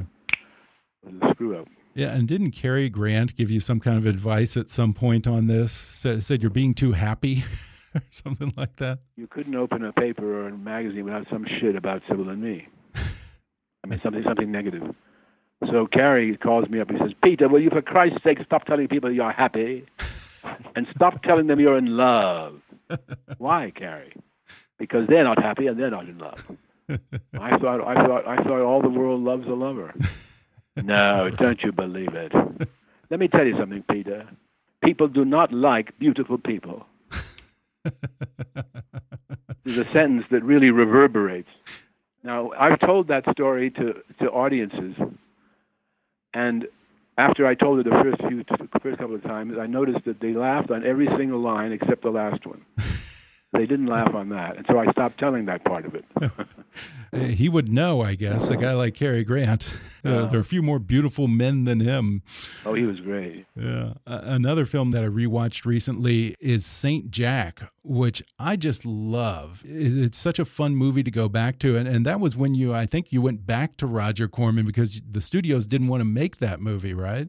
[1.08, 1.68] it was a screw up.
[1.94, 5.46] Yeah, and didn't Cary Grant give you some kind of advice at some point on
[5.46, 5.72] this?
[5.72, 7.44] Said, said you're being too happy
[7.94, 9.00] or something like that?
[9.16, 12.66] You couldn't open a paper or a magazine without some shit about Cybill and me.
[13.84, 14.82] I mean, something something negative.
[15.70, 16.90] So Cary calls me up.
[16.90, 19.84] He says, "Peter, will you, for Christ's sake, stop telling people you're happy,
[20.74, 22.60] and stop telling them you're in love."
[23.38, 24.12] Why, Cary?
[24.78, 26.44] Because they're not happy and they're not in love.
[27.38, 29.94] I thought, I thought, I thought all the world loves a lover.
[30.76, 32.32] No, don't you believe it?
[33.10, 34.26] Let me tell you something, Peter.
[34.82, 36.86] People do not like beautiful people.
[39.64, 41.48] There's a sentence that really reverberates.
[42.24, 44.94] Now, I've told that story to, to audiences,
[46.34, 46.66] and
[47.18, 48.44] after I told it the first few,
[48.82, 52.10] first couple of times, I noticed that they laughed on every single line except the
[52.10, 52.64] last one.
[53.52, 56.04] they didn't laugh on that, and so I stopped telling that part of it.
[57.14, 58.48] Uh, he would know, I guess.
[58.48, 59.68] A guy like Cary Grant.
[60.04, 62.22] Uh, there are a few more beautiful men than him.
[62.66, 63.46] oh, he was great.
[63.54, 63.92] Yeah.
[64.04, 69.62] Uh, another film that I rewatched recently is Saint Jack, which I just love.
[69.64, 72.74] It's such a fun movie to go back to, and and that was when you,
[72.74, 76.38] I think, you went back to Roger Corman because the studios didn't want to make
[76.38, 77.28] that movie, right?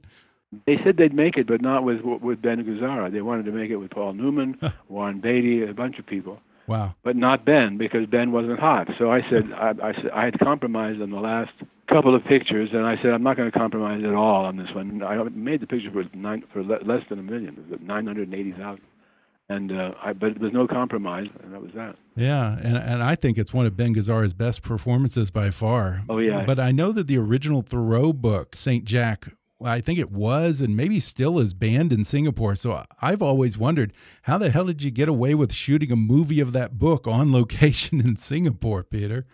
[0.65, 3.11] They said they'd make it, but not with with Ben Gazzara.
[3.11, 6.95] They wanted to make it with Paul Newman, Warren Beatty, a bunch of people, Wow.
[7.03, 8.87] but not Ben because Ben wasn't hot.
[8.97, 11.51] So I said I, I said I had compromised on the last
[11.89, 14.69] couple of pictures, and I said I'm not going to compromise at all on this
[14.73, 15.03] one.
[15.03, 18.05] I made the picture for nine for le- less than a million, it was nine
[18.07, 18.83] hundred eighty thousand,
[19.49, 21.95] and uh, I but there was no compromise, and that was that.
[22.15, 26.03] Yeah, and and I think it's one of Ben Gazzara's best performances by far.
[26.07, 26.45] Oh, yeah.
[26.45, 29.27] But I know that the original Theroux book, Saint Jack,
[29.63, 32.55] I think it was and maybe still is banned in Singapore.
[32.55, 36.39] So I've always wondered how the hell did you get away with shooting a movie
[36.39, 39.25] of that book on location in Singapore, Peter?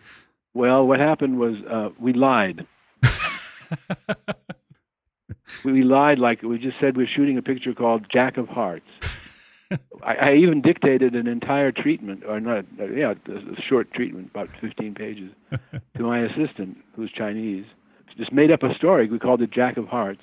[0.54, 2.66] Well, what happened was uh, we lied.
[5.64, 8.86] we, lied like we just said we are shooting a picture called Jack of Hearts.
[10.02, 14.30] I, I even dictated an entire treatment, or not, uh, yeah, a, a short treatment,
[14.34, 15.30] about 15 pages,
[15.96, 17.64] to my assistant, who's Chinese.
[18.20, 19.08] Just made up a story.
[19.08, 20.20] We called it Jack of Hearts,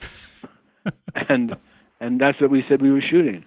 [1.30, 1.58] and
[2.00, 3.44] and that's what we said we were shooting.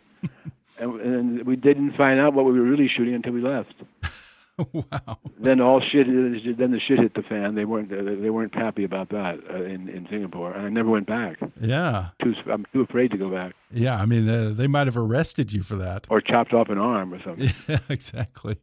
[0.78, 3.74] And, and we didn't find out what we were really shooting until we left
[4.72, 5.18] wow.
[5.38, 9.10] then all shit then the shit hit the fan they weren't they weren't happy about
[9.10, 12.08] that uh, in in Singapore and I never went back Yeah.
[12.22, 14.00] too I'm too afraid to go back Yeah.
[14.00, 16.06] I mean, uh, they might have arrested you for that.
[16.10, 18.56] or chopped off an arm or something Yeah, exactly.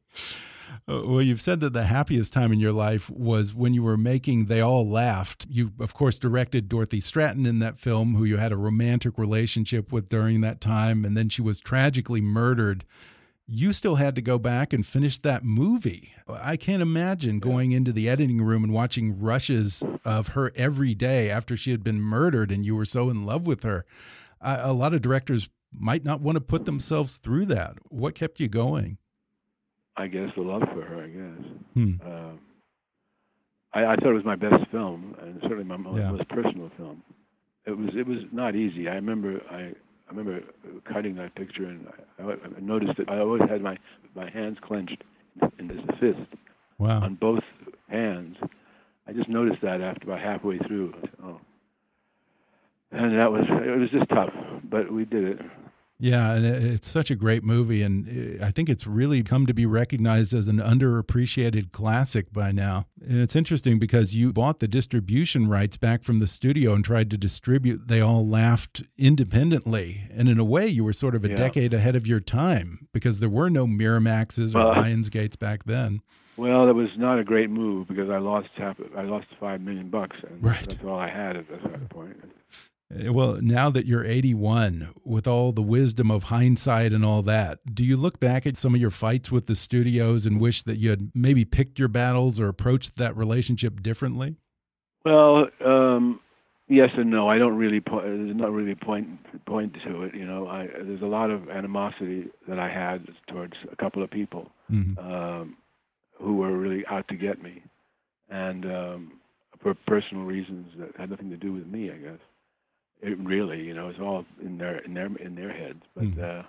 [0.89, 3.97] Uh, Well, you've said that the happiest time in your life was when you were
[3.97, 5.45] making They All Laughed.
[5.49, 9.91] You, of course, directed Dorothy Stratten in that film, who you had a romantic relationship
[9.91, 12.85] with during that time, and then she was tragically murdered
[13.47, 16.13] you still had to go back and finish that movie.
[16.27, 21.29] I can't imagine going into the editing room and watching rushes of her every day
[21.29, 23.85] after she had been murdered and you were so in love with her.
[24.41, 27.77] a lot of directors might not want to put themselves through that.
[27.89, 28.97] What kept you going?
[29.97, 31.03] I guess the love for her.
[31.03, 31.47] I guess.
[31.73, 31.93] Hmm.
[32.05, 32.39] Um,
[33.73, 36.11] I, I, thought it was my best film, and certainly my most, yeah.
[36.11, 37.03] most personal film.
[37.65, 37.89] It was.
[37.95, 38.87] It was not easy.
[38.87, 39.41] I remember.
[39.51, 39.73] I
[40.07, 40.39] I remember
[40.91, 41.87] cutting that picture, and
[42.19, 43.77] I, I noticed that I always had my
[44.15, 45.03] my hands clenched
[45.59, 46.39] in this fist
[46.77, 47.01] wow.
[47.01, 47.43] on both
[47.89, 48.37] hands.
[49.07, 50.93] I just noticed that after about halfway through.
[51.23, 51.39] Oh.
[52.91, 54.33] And that was it was just tough,
[54.69, 55.39] but we did it.
[55.99, 59.53] Yeah, and it's such a great movie, and uh, I think it's really come to
[59.53, 62.85] be recognized as an underappreciated classic by now.
[63.01, 67.09] And it's interesting because you bought the distribution rights back from the studio and tried
[67.11, 67.87] to distribute.
[67.87, 71.35] They all laughed independently, and in a way, you were sort of a yeah.
[71.35, 76.01] decade ahead of your time because there were no Miramaxes or well, Lionsgates back then.
[76.37, 78.77] Well, it was not a great move because I lost half.
[78.95, 80.63] I lost five million bucks, and right.
[80.63, 82.17] that's all I had at that point.
[82.95, 87.59] Eh, well, now that you're 81, with all the wisdom of hindsight and all that,
[87.73, 90.77] do you look back at some of your fights with the studios and wish that
[90.77, 94.35] you had maybe picked your battles or approached that relationship differently?
[95.05, 96.19] Well, um,
[96.67, 97.29] yes and no.
[97.29, 97.79] I don't really.
[97.79, 99.07] Po there's not really point
[99.45, 100.15] point to it.
[100.15, 104.09] You know, I, there's a lot of animosity that I had towards a couple of
[104.09, 105.11] people mm -hmm.
[105.11, 105.57] um,
[106.19, 107.61] who were really out to get me,
[108.29, 109.11] and um,
[109.61, 112.21] for personal reasons that had nothing to do with me, I guess.
[113.01, 115.81] It really, you know, it's all in their in their in their heads.
[115.95, 116.39] But mm.
[116.39, 116.43] uh,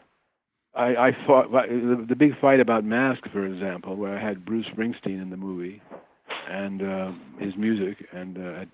[0.74, 4.66] I, I fought the, the big fight about Mask, for example, where I had Bruce
[4.74, 5.82] Springsteen in the movie,
[6.50, 8.64] and uh, his music, and uh,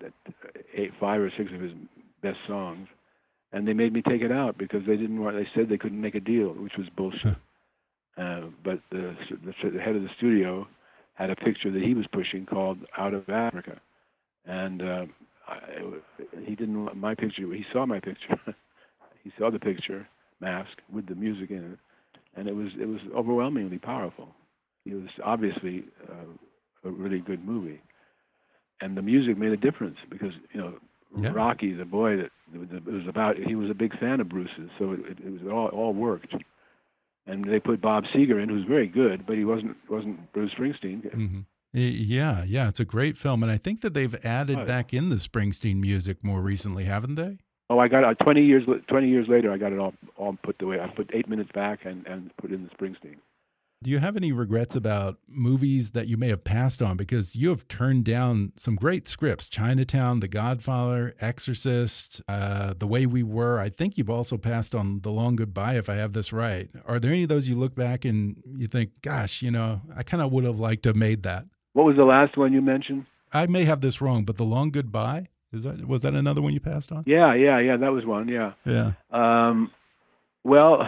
[0.73, 1.71] eight, five or six of his
[2.21, 2.87] best songs,
[3.51, 5.35] and they made me take it out because they didn't want.
[5.35, 7.35] They said they couldn't make a deal, which was bullshit.
[8.17, 10.67] uh, but the, the the head of the studio
[11.15, 13.79] had a picture that he was pushing called "Out of Africa,"
[14.45, 15.05] and uh,
[15.47, 15.59] I,
[16.43, 17.51] he didn't want my picture.
[17.53, 18.39] He saw my picture.
[19.23, 20.07] he saw the picture,
[20.41, 21.79] mask with the music in it,
[22.35, 24.29] and it was it was overwhelmingly powerful.
[24.85, 27.81] It was obviously uh, a really good movie,
[28.81, 30.73] and the music made a difference because you know
[31.17, 31.31] yeah.
[31.31, 34.91] Rocky, the boy that it was about, he was a big fan of Bruce's, so
[34.91, 36.33] it, it, it was all all worked.
[37.27, 41.03] And they put Bob Seger in, who's very good, but he wasn't wasn't Bruce Springsteen.
[41.15, 41.39] Mm-hmm.
[41.75, 45.09] Yeah, yeah, it's a great film, and I think that they've added oh, back in
[45.09, 47.39] the Springsteen music more recently, haven't they?
[47.69, 48.63] Oh, I got it uh, twenty years.
[48.87, 50.79] Twenty years later, I got it all all put away.
[50.79, 53.17] I put eight minutes back and and put in the Springsteen.
[53.83, 57.49] Do you have any regrets about movies that you may have passed on because you
[57.49, 59.47] have turned down some great scripts?
[59.47, 63.59] Chinatown, The Godfather, Exorcist, uh, The Way We Were.
[63.59, 66.69] I think you've also passed on The Long Goodbye, if I have this right.
[66.87, 70.01] Are there any of those you look back and you think, gosh, you know, I
[70.01, 71.45] kind of would have liked to have made that?
[71.75, 73.05] What was the last one you mentioned?
[73.33, 76.53] I may have this wrong, but the long goodbye is that was that another one
[76.53, 77.03] you passed on?
[77.05, 77.75] Yeah, yeah, yeah.
[77.75, 78.29] That was one.
[78.29, 78.53] Yeah.
[78.65, 78.93] Yeah.
[79.11, 79.71] Um,
[80.45, 80.79] well,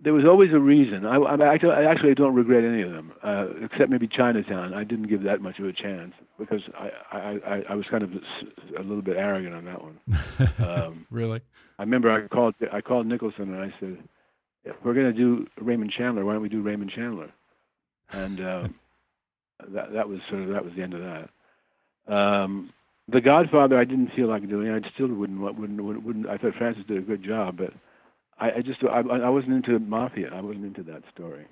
[0.00, 1.04] there was always a reason.
[1.04, 4.72] I, I actually, I actually don't regret any of them, uh, except maybe Chinatown.
[4.72, 8.02] I didn't give that much of a chance because I, I, I, I was kind
[8.02, 8.12] of
[8.78, 9.98] a little bit arrogant on that one.
[10.58, 11.42] Um, really?
[11.78, 13.98] I remember I called I called Nicholson and I said,
[14.64, 16.24] if "We're going to do Raymond Chandler.
[16.24, 17.30] Why don't we do Raymond Chandler?"
[18.12, 18.74] And um,
[19.70, 22.14] that that was sort of that was the end of that.
[22.14, 22.72] Um,
[23.08, 24.70] the Godfather, I didn't feel like doing.
[24.70, 26.04] I still wouldn't wouldn't wouldn't.
[26.04, 27.72] wouldn't I thought Francis did a good job, but
[28.38, 30.30] I, I just I, I wasn't into mafia.
[30.32, 31.46] I wasn't into that story.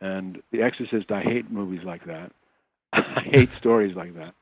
[0.00, 2.32] And The Exorcist, I hate movies like that.
[2.92, 4.34] I hate stories like that.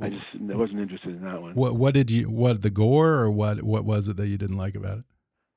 [0.00, 1.54] I just I wasn't interested in that one.
[1.54, 4.56] What what did you what the gore or what what was it that you didn't
[4.56, 5.04] like about it?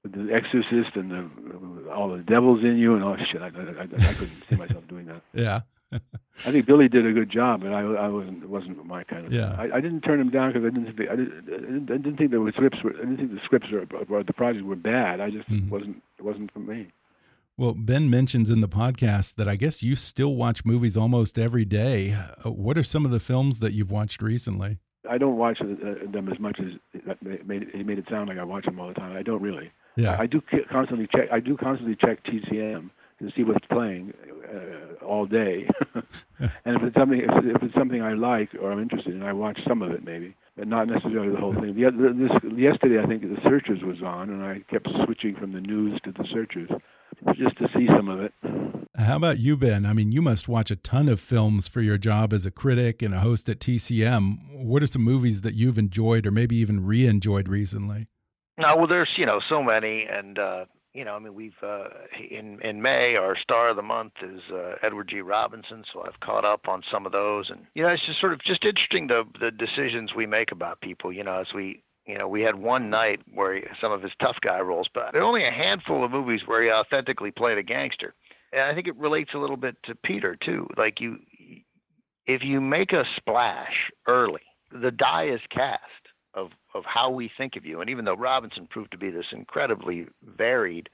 [0.04, 3.42] The Exorcist and the all the devils in you and all shit.
[3.42, 5.22] I, I, I, I couldn't see myself doing that.
[5.34, 5.62] Yeah.
[6.46, 9.26] I think Billy did a good job, but I, I wasn't it wasn't my kind
[9.26, 9.34] of.
[9.34, 9.56] Yeah.
[9.58, 12.32] I, I didn't turn him down because I didn't think I didn't, I didn't think
[12.32, 15.22] the scripts were I didn't think the scripts or, or the project were bad.
[15.22, 15.70] I just mm-hmm.
[15.70, 16.88] wasn't it wasn't for me.
[17.58, 21.64] Well, Ben mentions in the podcast that I guess you still watch movies almost every
[21.64, 22.18] day.
[22.44, 24.80] What are some of the films that you've watched recently?
[25.10, 25.66] I don't watch uh,
[26.12, 26.74] them as much as
[27.22, 29.16] made, it made it sound like I watch them all the time.
[29.16, 29.72] I don't really.
[29.96, 30.16] Yeah.
[30.16, 31.30] I, I do constantly check.
[31.32, 32.90] I do constantly check TCM
[33.20, 34.14] to see what's playing
[34.54, 35.68] uh, all day.
[36.40, 39.34] and if it's something, if, if it's something I like or I'm interested in, I
[39.34, 41.76] watch some of it maybe, but not necessarily the whole thing.
[41.76, 45.62] The, this, yesterday, I think the Searchers was on, and I kept switching from the
[45.62, 46.70] news to the Searchers
[47.38, 48.34] just to see some of it.
[48.98, 49.86] How about you, Ben?
[49.86, 53.02] I mean, you must watch a ton of films for your job as a critic
[53.02, 54.64] and a host at TCM.
[54.64, 58.08] What are some movies that you've enjoyed or maybe even re-enjoyed recently?
[58.58, 61.90] No, well, there's you know so many, and uh, you know, I mean, we've uh,
[62.32, 65.20] in in May our star of the month is uh, Edward G.
[65.20, 68.32] Robinson, so I've caught up on some of those, and you know, it's just sort
[68.32, 71.12] of just interesting the the decisions we make about people.
[71.12, 74.14] You know, as we you know, we had one night where he, some of his
[74.20, 77.58] tough guy roles, but there are only a handful of movies where he authentically played
[77.58, 78.14] a gangster.
[78.54, 80.70] And I think it relates a little bit to Peter too.
[80.78, 81.18] Like you,
[82.26, 85.82] if you make a splash early, the die is cast
[86.34, 87.82] of of how we think of you.
[87.82, 90.90] And even though Robinson proved to be this incredibly varied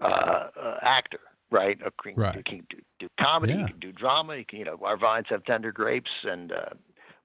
[0.00, 1.20] uh, uh, actor,
[1.50, 1.78] right?
[1.82, 2.36] A, right.
[2.36, 3.60] He can do, do comedy, Yeah.
[3.60, 4.36] he can do drama.
[4.36, 6.70] He can, you know, our vines have tender grapes, and uh,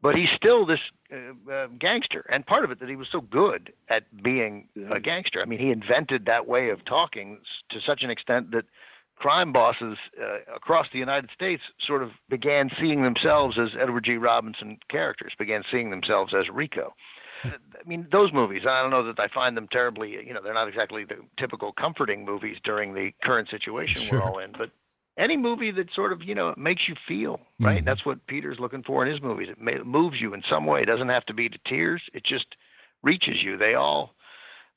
[0.01, 0.81] but he's still this
[1.13, 2.25] uh, uh, gangster.
[2.29, 5.41] And part of it that he was so good at being a gangster.
[5.41, 7.39] I mean, he invented that way of talking
[7.69, 8.65] to such an extent that
[9.15, 14.17] crime bosses uh, across the United States sort of began seeing themselves as Edward G.
[14.17, 16.93] Robinson characters, began seeing themselves as Rico.
[17.45, 20.53] I mean, those movies, I don't know that I find them terribly, you know, they're
[20.53, 24.19] not exactly the typical comforting movies during the current situation Sure.
[24.19, 24.71] we're all in, but
[25.17, 27.81] any movie that sort of, you know, makes you feel, right?
[27.81, 27.85] Mhm.
[27.85, 29.49] That's what Peter's looking for in his movies.
[29.49, 30.81] It ma- moves you in some way.
[30.81, 32.01] It doesn't have to be to tears.
[32.13, 32.55] It just
[33.03, 33.57] reaches you.
[33.57, 34.15] They all,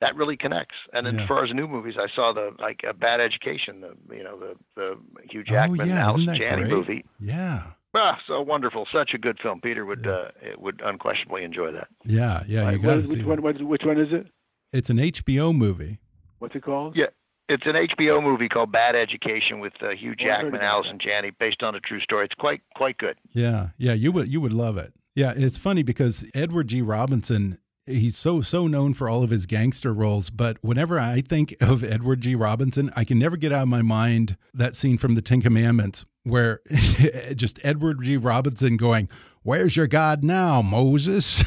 [0.01, 0.75] that really connects.
[0.93, 1.23] And then Yeah.
[1.23, 4.37] as far as new movies, I saw the, like, a Bad Education, the, you know,
[4.39, 4.99] the, the
[5.31, 6.71] Hugh Jackman, oh yeah, Allison Janney great?
[6.71, 7.05] movie.
[7.19, 7.63] Yeah,
[7.97, 8.87] Ah, so wonderful.
[8.93, 9.61] Such a good film.
[9.61, 10.13] Peter would, Yeah.
[10.13, 11.89] uh, would unquestionably enjoy that.
[12.05, 12.63] yeah, yeah.
[12.71, 13.17] You Right, got to see.
[13.17, 13.43] which one?
[13.43, 14.27] What, which one is it?
[14.73, 15.99] It's an HBO movie.
[16.39, 16.97] What's it called?
[16.97, 17.07] Yeah.
[17.49, 20.63] It's an HBO movie called Bad Education with uh, Hugh Oh, I heard Jackman, about
[20.65, 22.25] Allison Janney, based on a true story.
[22.25, 23.17] It's quite quite good.
[23.33, 24.93] Yeah, yeah, you would you would love it.
[25.15, 26.83] Yeah, it's funny because Edward G.
[26.83, 31.55] Robinson, he's so so known for all of his gangster roles, but whenever I think
[31.61, 32.35] of Edward G.
[32.35, 36.05] Robinson, I can never get out of my mind that scene from the Ten Commandments
[36.25, 36.61] where
[37.35, 38.17] just Edward G.
[38.17, 39.09] Robinson going,
[39.43, 41.45] "Where's your God now, Moses?"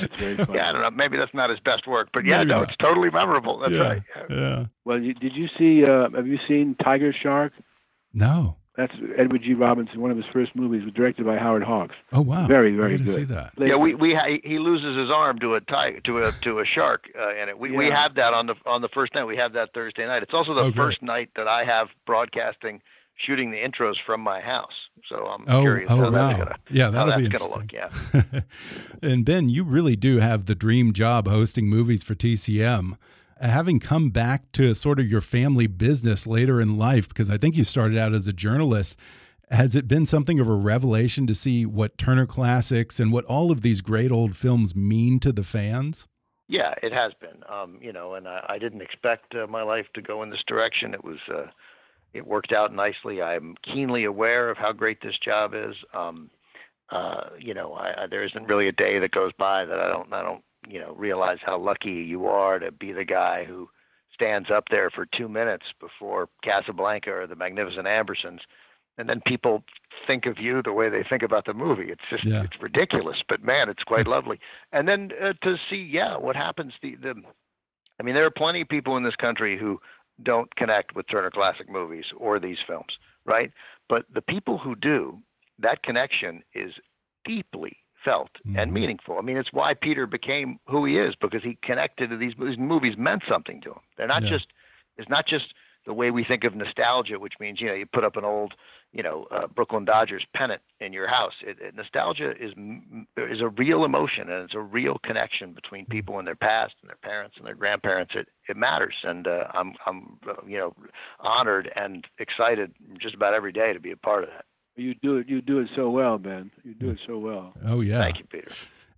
[0.00, 0.54] That's very funny.
[0.58, 0.90] Yeah, I don't know.
[0.90, 2.68] Maybe that's not his best work, but yeah, Maybe no, not.
[2.68, 3.58] it's totally memorable.
[3.60, 4.02] That's yeah, right.
[4.28, 4.64] yeah.
[4.84, 5.84] Well, you, did you see?
[5.84, 7.52] Uh, have you seen Tiger Shark?
[8.12, 8.56] No.
[8.76, 9.54] That's Edward G.
[9.54, 10.00] Robinson.
[10.02, 11.94] One of his first movies was directed by Howard Hawks.
[12.12, 12.46] Oh wow.
[12.46, 13.14] Very, very I gotta good.
[13.14, 13.52] see that.
[13.58, 16.64] Yeah, we we ha- he loses his arm to a tiger to a to a
[16.66, 17.58] shark uh, in it.
[17.58, 19.24] We we have that on the on the first night.
[19.24, 20.22] We have that Thursday night.
[20.22, 20.76] It's also the Oh, great.
[20.76, 22.82] first night that I have broadcasting,
[23.16, 24.74] shooting the intros from my house.
[25.08, 27.72] So I'm Oh, curious oh how that's gonna yeah, that'll that's be gonna look.
[27.72, 27.90] Yeah.
[29.02, 32.98] and Ben, you really do have the dream job hosting movies for TCM.
[33.40, 37.56] Having come back to sort of your family business later in life, because I think
[37.56, 38.96] you started out as a journalist,
[39.50, 43.50] has it been something of a revelation to see what Turner Classics and what all
[43.50, 46.08] of these great old films mean to the fans?
[46.48, 47.42] Yeah, it has been.
[47.48, 50.42] Um, you know, and I, I didn't expect uh, my life to go in this
[50.46, 50.94] direction.
[50.94, 51.46] It was, uh,
[52.14, 53.20] it worked out nicely.
[53.20, 55.74] I'm keenly aware of how great this job is.
[55.92, 56.30] Um,
[56.90, 59.88] uh, you know, I, I, there isn't really a day that goes by that I
[59.88, 63.68] don't, I don't, you know, realize how lucky you are to be the guy who
[64.12, 68.40] stands up there for two minutes before Casablanca or the Magnificent Ambersons,
[68.98, 69.62] and then people
[70.06, 71.90] think of you the way they think about the movie.
[71.90, 72.42] It's just, Yeah.
[72.44, 74.40] it's ridiculous, but man, it's quite lovely
[74.72, 77.14] and then uh, to see yeah what happens the, the
[77.98, 79.80] i mean there are plenty of people in this country who
[80.22, 83.52] don't connect with turner classic movies or these films right
[83.88, 85.18] but the people who do
[85.58, 86.72] that connection is
[87.24, 87.76] deeply
[88.06, 88.74] felt and Mhm.
[88.80, 92.34] meaningful i mean it's why peter became who he is because he connected to these,
[92.38, 94.30] these movies meant something to him they're not Yeah.
[94.34, 94.46] just
[94.96, 95.48] it's not just
[95.86, 98.54] the way we think of nostalgia which means you know you put up an old
[98.92, 101.34] you know uh, Brooklyn Dodgers pennant in your house.
[101.42, 102.52] It, it, nostalgia is
[103.16, 106.88] is a real emotion and it's a real connection between people and their past and
[106.88, 108.14] their parents and their grandparents.
[108.14, 110.74] It it matters, and uh, I'm I'm uh, you know
[111.20, 114.46] honored and excited just about every day to be a part of that.
[114.76, 115.28] You do it.
[115.28, 116.50] You do it so well, Ben.
[116.62, 117.54] You do it so well.
[117.64, 117.98] Oh, yeah.
[117.98, 118.52] Thank you, Peter.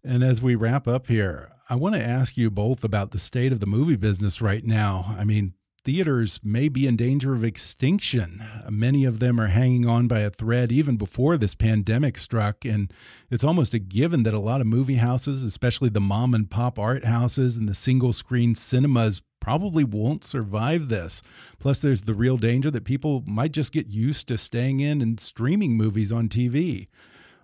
[0.05, 3.53] And as we wrap up here, I want to ask you both about the state
[3.53, 5.15] of the movie business right now.
[5.19, 5.55] I mean,
[5.85, 8.43] theaters may be in danger of extinction.
[8.69, 12.65] Many of them are hanging on by a thread even before this pandemic struck.
[12.65, 12.93] And
[13.31, 16.79] it's almost a given that a lot of movie houses, especially the mom and pop
[16.79, 21.23] art houses and the single screen cinemas, probably won't survive this.
[21.59, 25.19] Plus, there's the real danger that people might just get used to staying in and
[25.19, 26.87] streaming movies on TV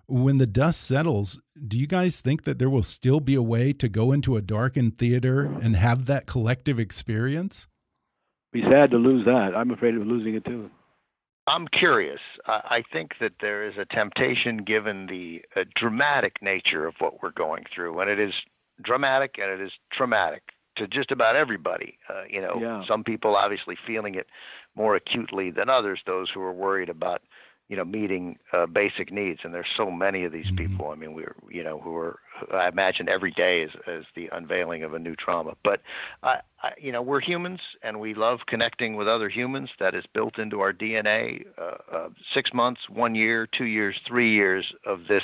[0.07, 3.73] when the dust settles, do you guys think that there will still be a way
[3.73, 7.67] to go into a darkened theater and have that collective experience?
[8.53, 9.55] Be sad to lose that.
[9.55, 10.69] I'm afraid of losing it too.
[11.47, 12.21] I'm curious.
[12.45, 17.23] I I think that there is a temptation, given the uh, dramatic nature of what
[17.23, 18.35] we're going through, and it is
[18.79, 20.43] dramatic and it is traumatic
[20.75, 21.97] to just about everybody.
[22.09, 22.85] Uh, you know, Yeah.
[22.85, 24.27] some people obviously feeling it
[24.75, 26.01] more acutely than others.
[26.05, 27.21] Those who are worried about,
[27.67, 29.39] you know, meeting uh, basic needs.
[29.43, 30.57] And there's so many of these Mhm.
[30.57, 30.91] people.
[30.91, 32.19] I mean, we're, you know, who are,
[32.51, 35.55] I imagine every day is, is the unveiling of a new trauma.
[35.63, 35.81] But,
[36.21, 39.71] I, I, you know, we're humans and we love connecting with other humans.
[39.79, 41.45] That is built into our DNA.
[41.57, 45.23] Uh, uh, six months, one year, two years, three years of this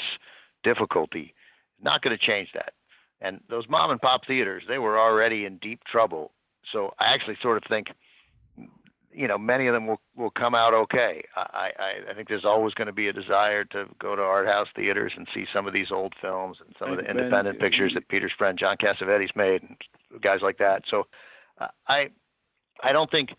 [0.63, 1.33] difficulty,
[1.81, 2.73] not going to change that.
[3.21, 6.31] And those mom and pop theaters, they were already in deep trouble.
[6.71, 7.91] So I actually sort of think
[9.13, 11.23] you know, many of them will, will come out okay.
[11.35, 14.47] I, I, I think there's always going to be a desire to go to art
[14.47, 17.59] house theaters and see some of these old films and some of the independent and-
[17.59, 19.77] pictures that Peter's friend John Cassavetes made and
[20.21, 20.83] guys like that.
[20.87, 21.07] So
[21.59, 22.09] uh, I
[22.81, 23.35] I don't think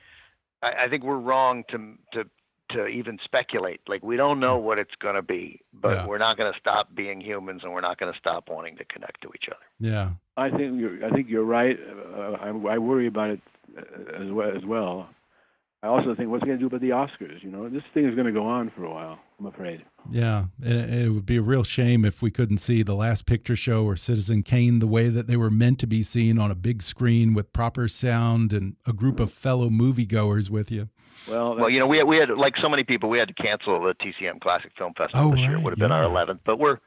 [0.63, 2.29] I, I think we're wrong to to
[2.73, 3.81] to even speculate.
[3.89, 6.07] Like we don't know what it's going to be, but Yeah.
[6.07, 8.85] we're not going to stop being humans and we're not going to stop wanting to
[8.85, 9.65] connect to each other.
[9.81, 10.11] Yeah.
[10.37, 11.05] I think you're.
[11.05, 11.79] I think you're right.
[12.17, 13.41] Uh, I, I worry about it
[13.77, 14.57] uh, as well.
[14.57, 15.09] As well.
[15.85, 17.43] I also think what's going to do about the Oscars?
[17.43, 19.19] You know, this thing is going to go on for a while.
[19.41, 19.85] I'm afraid.
[20.13, 23.57] Yeah, it, it would be a real shame if we couldn't see the Last Picture
[23.57, 26.55] Show or Citizen Kane the way that they were meant to be seen on a
[26.55, 30.89] big screen with proper sound and a group of fellow moviegoers with you.
[31.29, 33.35] Well, Well, you know, we had, we had like so many people, we had to
[33.35, 35.53] cancel the TCM Classic Film Festival Oh, this year.
[35.57, 36.79] It would have been our 11th, but we're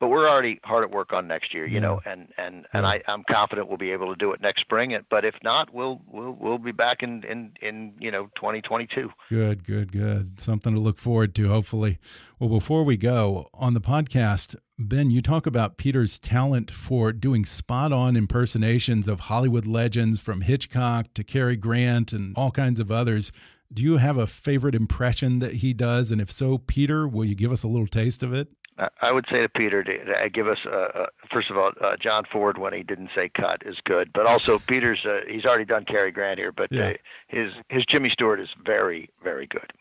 [0.00, 1.80] but we're already hard at work on next year, you Yeah.
[1.80, 4.96] know, and and and I I'm confident we'll be able to do it next spring.
[5.10, 9.10] But if not, we'll we'll we'll be back in in in you know 2022.
[9.28, 10.38] Good, good, good.
[10.40, 11.98] Something to look forward to, hopefully.
[12.38, 17.44] Well, before we go on the podcast, Ben, you talk about Peter's talent for doing
[17.44, 22.92] spot on impersonations of Hollywood legends from Hitchcock to Cary Grant and all kinds of
[22.92, 23.32] others.
[23.72, 26.10] Do you have a favorite impression that he does?
[26.10, 28.48] And if so, Peter, will you give us a little taste of it?
[28.78, 31.72] I- I would say to Peter to, to give us, uh, uh, first of all,
[31.80, 35.04] uh, John Ford when he didn't say cut is good, but also Peter's.
[35.04, 36.90] Uh, he's already done Cary Grant here, but Yeah.
[36.90, 36.92] uh,
[37.26, 39.72] his his Jimmy Stewart is very very good.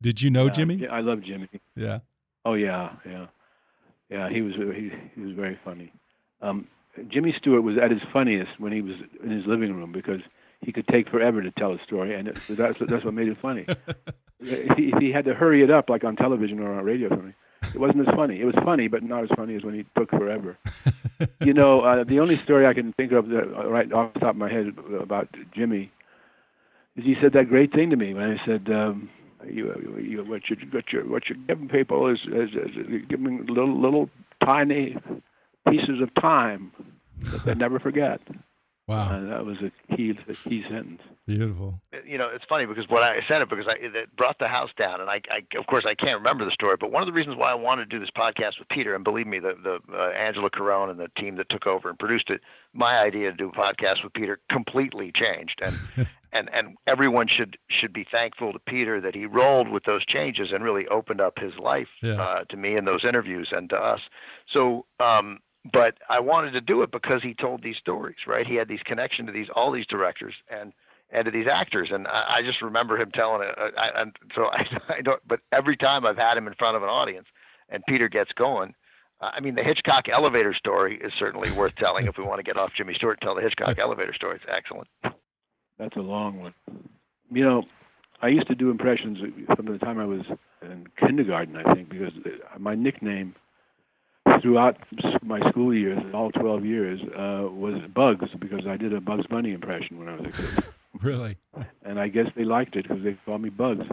[0.00, 0.74] Did you know yeah, Jimmy?
[0.76, 1.48] yeah, I love Jimmy.
[1.74, 1.98] Yeah.
[2.44, 3.26] Oh yeah, yeah,
[4.10, 4.28] yeah.
[4.30, 5.92] He was he, he was very funny.
[6.40, 6.68] Um,
[7.08, 10.20] Jimmy Stewart was at his funniest when he was in his living room because
[10.66, 13.38] he could take forever to tell a story, and it, that's that's what made it
[13.40, 13.64] funny.
[14.40, 17.06] if, he, if he had to hurry it up like on television or on radio
[17.06, 17.34] or something,
[17.72, 18.40] it wasn't as funny.
[18.40, 20.58] It was funny, but not as funny as when he took forever.
[21.40, 24.20] you know, uh, the only story I can think of that, uh, right off the
[24.20, 25.92] top of my head about Jimmy
[26.96, 29.08] is he said that great thing to me when I said, um,
[29.48, 33.80] you, you, what you what you what you're giving people is, is, is giving little
[33.80, 34.10] little
[34.44, 34.96] tiny
[35.68, 36.72] pieces of time
[37.20, 38.20] that they never forget.
[38.88, 39.16] Wow.
[39.16, 41.00] And that was a key a key sentence.
[41.26, 41.80] Beautiful.
[42.06, 44.70] you know, it's funny because what I said it because I it brought the house
[44.78, 47.12] down, and I, I of course I can't remember the story, but one of the
[47.12, 49.80] reasons why I wanted to do this podcast with Peter, and believe me, the the
[49.92, 52.42] uh, Angela Carone and the team that took over and produced it,
[52.74, 55.76] my idea to do a podcast with Peter completely changed, and
[56.32, 60.52] and and everyone should should be thankful to Peter that he rolled with those changes
[60.52, 62.22] and really opened up his life Yeah.
[62.22, 64.00] uh, to me in those interviews and to us.
[64.48, 64.86] So.
[65.00, 65.40] um
[65.72, 68.46] but I wanted to do it because he told these stories, right?
[68.46, 70.72] He had these connection to these all these directors and
[71.10, 73.54] and to these actors, and I, I just remember him telling it.
[73.56, 75.20] Uh, I, and so I, I don't.
[75.26, 77.26] But every time I've had him in front of an audience,
[77.68, 78.74] and Peter gets going.
[79.18, 82.06] Uh, I mean, the Hitchcock elevator story is certainly worth telling.
[82.06, 84.36] if we want to get off Jimmy Stewart, and tell the Hitchcock elevator story.
[84.36, 84.88] It's excellent.
[85.78, 86.54] That's a long one.
[87.30, 87.64] You know,
[88.20, 89.18] I used to do impressions
[89.54, 90.22] from the time I was
[90.62, 92.12] in kindergarten, I think, because
[92.58, 93.34] my nickname
[94.42, 94.76] throughout
[95.22, 99.52] my school years, all 12 years, uh, was Bugs, because I did a Bugs Bunny
[99.52, 100.64] impression when I was a kid.
[101.02, 101.36] Really?
[101.84, 103.84] And I guess they liked it because they called me Bugs.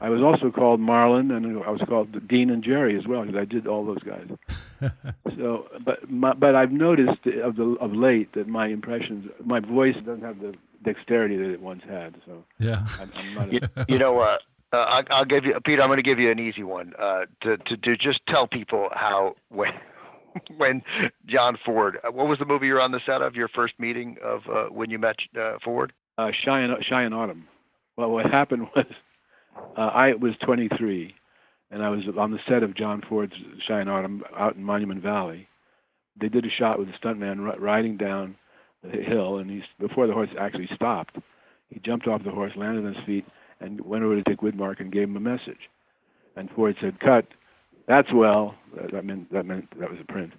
[0.00, 3.38] I was also called Marlon, and I was called Dean and Jerry as well because
[3.38, 4.26] I did all those guys.
[5.36, 9.96] so, but my, but I've noticed of the of late that my impressions, my voice
[9.96, 12.14] doesn't have the dexterity that it once had.
[12.24, 12.86] So Yeah.
[13.00, 13.52] I'm, I'm not.
[13.52, 14.38] You, A, you know, uh,
[14.72, 15.82] uh, I, I'll give you, Peter.
[15.82, 18.88] I'm going to give you an easy one uh, to, to to just tell people
[18.92, 19.72] how when
[20.56, 20.82] when
[21.26, 21.98] John Ford.
[22.04, 23.36] Uh, what was the movie you were on the set of?
[23.36, 25.92] Your first meeting of uh, when you met uh, Ford?
[26.18, 27.48] uh, Cheyenne Autumn.
[27.96, 28.86] Well, what happened was
[29.76, 31.14] uh, I was 23,
[31.70, 33.34] and I was on the set of John Ford's
[33.68, 35.48] in Autumn out in Monument Valley.
[36.18, 38.36] They did a shot with a stuntman ri- riding down
[38.82, 41.16] the hill, and he's before the horse actually stopped.
[41.68, 43.26] He jumped off the horse, landed on his feet,
[43.60, 45.70] and went over to Dick Widmark and gave him a message.
[46.36, 47.26] And Ford said, "Cut."
[47.86, 48.56] That's well.
[48.92, 50.32] That meant that meant that was a print.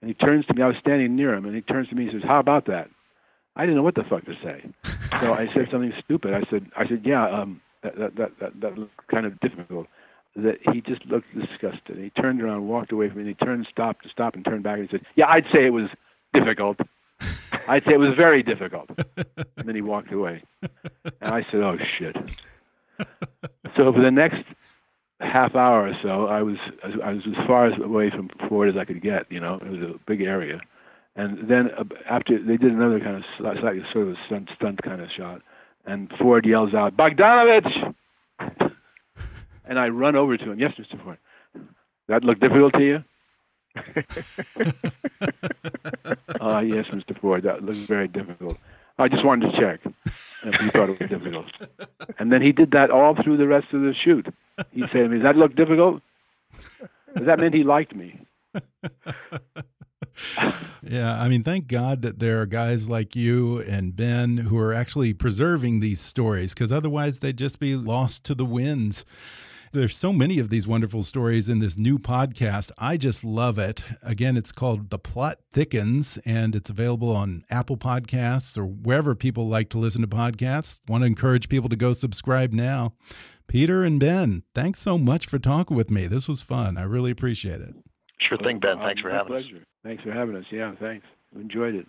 [0.00, 0.62] And he turns to me.
[0.62, 2.88] I was standing near him, and he turns to me and says, "How about that?"
[3.56, 4.64] I didn't know what the fuck to say.
[5.20, 6.34] So I said something stupid.
[6.34, 9.86] I said, I said, yeah, um, that that that that, that looked kind of difficult.
[10.36, 11.96] That he just looked disgusted.
[11.96, 14.78] He turned around, walked away from me, and he turned, stopped, stopped, and turned back,
[14.78, 15.88] and he said, yeah, I'd say it was
[16.34, 16.76] difficult.
[17.68, 18.90] I'd say it was very difficult.
[19.58, 20.44] And then he walked away,
[21.20, 22.14] and I said, oh shit.
[23.76, 24.44] So for the next
[25.20, 26.56] half hour or so, I was
[27.02, 29.30] I was as far away from Ford as I could get.
[29.30, 30.60] You know, it was a big area,
[31.16, 33.24] and then uh, after they did another kind of
[33.92, 35.42] sort of a stunt stunt kind of shot,
[35.84, 37.94] and Ford yells out, "Bogdanovich!"
[39.64, 40.60] and I run over to him.
[40.60, 41.02] Yes, Mr.
[41.02, 41.18] Ford.
[42.08, 43.04] That look difficult to you?
[46.40, 47.18] Ah, uh, yes, Mr.
[47.20, 47.42] Ford.
[47.42, 48.56] That looks very difficult.
[48.98, 49.80] I just wanted to check
[50.44, 51.46] if you thought it was difficult.
[52.18, 54.26] And then he did that all through the rest of the shoot.
[54.70, 56.02] He said to me, Does that look difficult?
[57.16, 58.20] Does that mean he liked me?
[60.82, 64.72] yeah, I mean, thank God that there are guys like you and Ben who are
[64.72, 69.04] actually preserving these stories because otherwise they'd just be lost to the winds.
[69.72, 72.70] There's so many of these wonderful stories in this new podcast.
[72.78, 73.82] I just love it.
[74.02, 79.48] Again, it's called The Plot Thickens, and it's available on Apple Podcasts or wherever people
[79.48, 80.80] like to listen to podcasts.
[80.88, 82.94] Want to encourage people to go subscribe now.
[83.48, 86.06] Peter and Ben, thanks so much for talking with me.
[86.06, 86.76] This was fun.
[86.76, 87.74] I really appreciate it.
[88.18, 88.78] Sure thing, Ben.
[88.78, 89.56] Thanks for having pleasure.
[89.56, 89.62] us.
[89.84, 90.44] Thanks for having us.
[90.50, 91.06] Yeah, thanks.
[91.34, 91.86] Enjoyed it.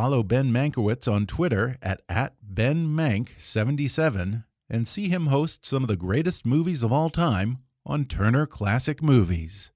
[0.00, 5.96] Follow Ben Mankiewicz on Twitter at, at BenMank77 and see him host some of the
[5.96, 9.72] greatest movies of all time on Turner Classic Movies.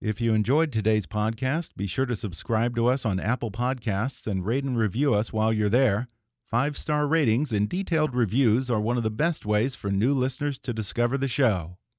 [0.00, 4.46] If you enjoyed today's podcast, be sure to subscribe to us on Apple Podcasts and
[4.46, 6.06] rate and review us while you're there.
[6.44, 10.56] Five star ratings and detailed reviews are one of the best ways for new listeners
[10.58, 11.78] to discover the show.